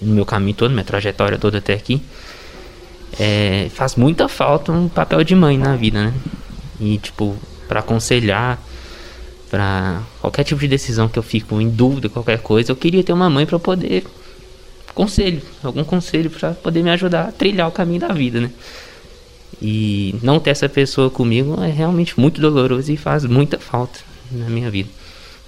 no 0.00 0.14
meu 0.14 0.24
caminho 0.24 0.54
todo, 0.54 0.70
minha 0.70 0.84
trajetória 0.84 1.38
toda 1.38 1.58
até 1.58 1.74
aqui. 1.74 2.00
É, 3.18 3.68
faz 3.74 3.96
muita 3.96 4.28
falta 4.28 4.72
um 4.72 4.88
papel 4.88 5.22
de 5.24 5.34
mãe 5.34 5.58
na 5.58 5.76
vida, 5.76 6.04
né? 6.04 6.14
E, 6.80 6.98
tipo, 6.98 7.36
para 7.68 7.80
aconselhar, 7.80 8.60
para 9.50 10.02
qualquer 10.20 10.44
tipo 10.44 10.60
de 10.60 10.68
decisão 10.68 11.08
que 11.08 11.18
eu 11.18 11.22
fico 11.22 11.60
em 11.60 11.68
dúvida, 11.68 12.08
qualquer 12.08 12.38
coisa, 12.38 12.72
eu 12.72 12.76
queria 12.76 13.02
ter 13.02 13.12
uma 13.12 13.28
mãe 13.28 13.44
para 13.44 13.58
poder. 13.58 14.04
Conselho, 14.94 15.42
algum 15.62 15.84
conselho 15.84 16.30
para 16.30 16.52
poder 16.52 16.82
me 16.82 16.90
ajudar 16.90 17.28
a 17.28 17.32
trilhar 17.32 17.68
o 17.68 17.72
caminho 17.72 18.00
da 18.00 18.08
vida, 18.08 18.40
né? 18.40 18.50
E 19.60 20.14
não 20.22 20.38
ter 20.38 20.50
essa 20.50 20.68
pessoa 20.68 21.10
comigo 21.10 21.62
é 21.62 21.70
realmente 21.70 22.18
muito 22.18 22.40
doloroso 22.40 22.92
e 22.92 22.96
faz 22.96 23.24
muita 23.24 23.58
falta 23.58 24.11
na 24.32 24.48
minha 24.48 24.70
vida. 24.70 24.88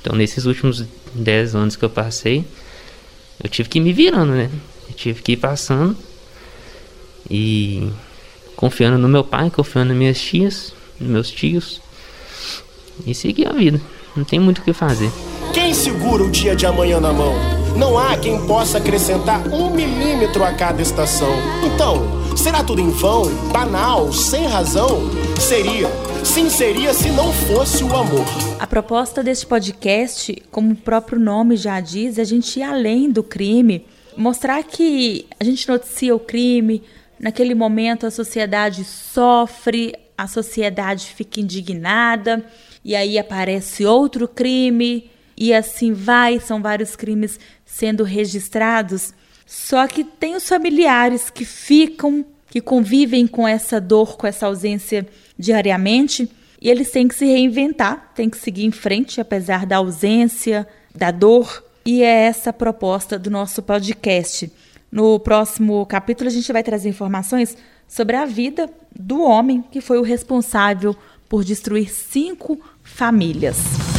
Então, 0.01 0.15
nesses 0.15 0.45
últimos 0.45 0.85
10 1.15 1.55
anos 1.55 1.77
que 1.77 1.85
eu 1.85 1.91
passei, 1.91 2.45
eu 3.43 3.49
tive 3.49 3.69
que 3.69 3.79
ir 3.79 3.83
me 3.83 3.93
virando, 3.93 4.33
né? 4.33 4.51
Eu 4.89 4.95
tive 4.95 5.23
que 5.23 5.33
ir 5.33 5.37
passando 5.37 5.97
e 7.31 7.89
confiando 8.55 8.99
no 8.99 9.09
meu 9.09 9.25
pai, 9.25 9.51
confiando 9.51 9.89
nas 9.89 9.97
minhas 9.97 10.21
tias, 10.21 10.75
nos 11.01 11.11
meus 11.11 11.31
tios 11.31 11.81
e 13.07 13.15
seguir 13.15 13.49
a 13.49 13.53
vida. 13.53 13.81
Não 14.17 14.25
tem 14.25 14.39
muito 14.39 14.59
o 14.59 14.63
que 14.63 14.73
fazer. 14.73 15.11
Quem 15.53 15.75
segura 15.75 16.23
o 16.23 16.31
dia 16.31 16.55
de 16.55 16.67
amanhã 16.67 17.01
na 17.01 17.13
mão? 17.13 17.35
Não 17.77 17.99
há 17.99 18.17
quem 18.17 18.47
possa 18.47 18.79
acrescentar 18.79 19.47
um 19.49 19.71
milímetro 19.71 20.45
a 20.45 20.53
cada 20.53 20.81
estação. 20.81 21.33
Então, 21.65 22.37
será 22.37 22.63
tudo 22.63 22.81
em 22.81 22.91
vão, 22.91 23.29
banal, 23.53 24.13
sem 24.13 24.47
razão? 24.47 25.11
Seria. 25.41 25.89
Sim, 26.35 26.51
seria 26.51 26.93
se 26.93 27.13
não 27.13 27.33
fosse 27.33 27.85
o 27.85 27.95
amor. 27.95 28.27
A 28.59 28.67
proposta 28.67 29.23
deste 29.23 29.47
podcast, 29.47 30.35
como 30.51 30.73
o 30.73 30.77
próprio 30.77 31.17
nome 31.17 31.57
já 31.57 31.79
diz, 31.79 32.19
é 32.19 32.23
a 32.23 32.25
gente 32.25 32.59
ir 32.59 32.65
além 32.65 33.09
do 33.09 33.23
crime, 33.23 33.87
mostrar 34.17 34.65
que 34.65 35.29
a 35.39 35.45
gente 35.45 35.69
noticia 35.69 36.13
o 36.13 36.19
crime, 36.19 36.83
naquele 37.21 37.55
momento 37.55 38.05
a 38.05 38.11
sociedade 38.11 38.83
sofre, 38.83 39.95
a 40.19 40.27
sociedade 40.27 41.07
fica 41.07 41.41
indignada, 41.41 42.45
e 42.85 42.97
aí 42.97 43.17
aparece 43.17 43.87
outro 43.87 44.27
crime, 44.27 45.09
e 45.37 45.55
assim 45.55 45.93
vai, 45.93 46.41
são 46.41 46.61
vários 46.61 46.97
crimes 46.97 47.39
sendo 47.65 48.03
registrados. 48.03 49.15
Só 49.47 49.87
que 49.87 50.03
tem 50.03 50.35
os 50.35 50.49
familiares 50.49 51.31
que 51.31 51.45
ficam, 51.45 52.27
que 52.55 52.61
convivem 52.61 53.27
com 53.27 53.49
essa 53.49 53.81
dor, 53.81 54.17
com 54.17 54.29
essa 54.29 54.47
ausência 54.47 55.05
diariamente, 55.37 56.31
e 56.63 56.71
eles 56.71 56.89
têm 56.89 57.09
que 57.09 57.15
se 57.17 57.27
reinventar, 57.27 58.13
têm 58.15 58.31
que 58.31 58.37
seguir 58.39 58.65
em 58.65 58.71
frente, 58.71 59.21
apesar 59.21 59.67
da 59.67 59.79
ausência, 59.79 60.65
da 60.95 61.11
dor. 61.11 61.65
E 61.85 62.01
é 62.05 62.27
essa 62.27 62.51
a 62.51 62.53
proposta 62.53 63.19
do 63.19 63.29
nosso 63.29 63.61
podcast. 63.61 64.53
No 64.89 65.19
próximo 65.19 65.85
capítulo, 65.85 66.31
a 66.31 66.33
gente 66.33 66.53
vai 66.53 66.63
trazer 66.63 66.89
informações 66.89 67.57
sobre 67.89 68.15
a 68.15 68.25
vida 68.25 68.71
do 68.97 69.21
homem 69.21 69.65
que 69.73 69.81
foi 69.81 69.99
o 69.99 70.03
responsável 70.03 70.95
por 71.29 71.43
destruir 71.43 71.91
cinco 71.91 72.61
famílias. 72.85 73.94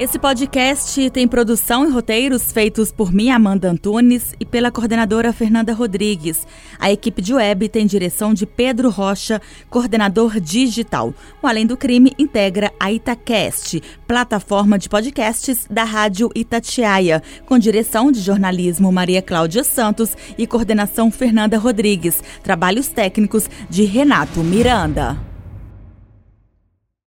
Esse 0.00 0.18
podcast 0.18 1.10
tem 1.10 1.28
produção 1.28 1.86
e 1.86 1.92
roteiros 1.92 2.52
feitos 2.52 2.90
por 2.90 3.12
mim, 3.12 3.28
Amanda 3.28 3.68
Antunes, 3.68 4.32
e 4.40 4.46
pela 4.46 4.70
coordenadora 4.70 5.30
Fernanda 5.30 5.74
Rodrigues. 5.74 6.46
A 6.78 6.90
equipe 6.90 7.20
de 7.20 7.34
web 7.34 7.68
tem 7.68 7.84
direção 7.84 8.32
de 8.32 8.46
Pedro 8.46 8.88
Rocha, 8.88 9.42
coordenador 9.68 10.40
digital. 10.40 11.12
O 11.42 11.46
Além 11.46 11.66
do 11.66 11.76
Crime 11.76 12.14
integra 12.18 12.72
a 12.80 12.90
Itacast, 12.90 13.82
plataforma 14.06 14.78
de 14.78 14.88
podcasts 14.88 15.66
da 15.68 15.84
Rádio 15.84 16.30
Itatiaia, 16.34 17.22
com 17.44 17.58
direção 17.58 18.10
de 18.10 18.20
jornalismo 18.20 18.90
Maria 18.90 19.20
Cláudia 19.20 19.62
Santos 19.62 20.16
e 20.38 20.46
coordenação 20.46 21.10
Fernanda 21.10 21.58
Rodrigues. 21.58 22.24
Trabalhos 22.42 22.88
técnicos 22.88 23.50
de 23.68 23.84
Renato 23.84 24.40
Miranda. 24.40 25.29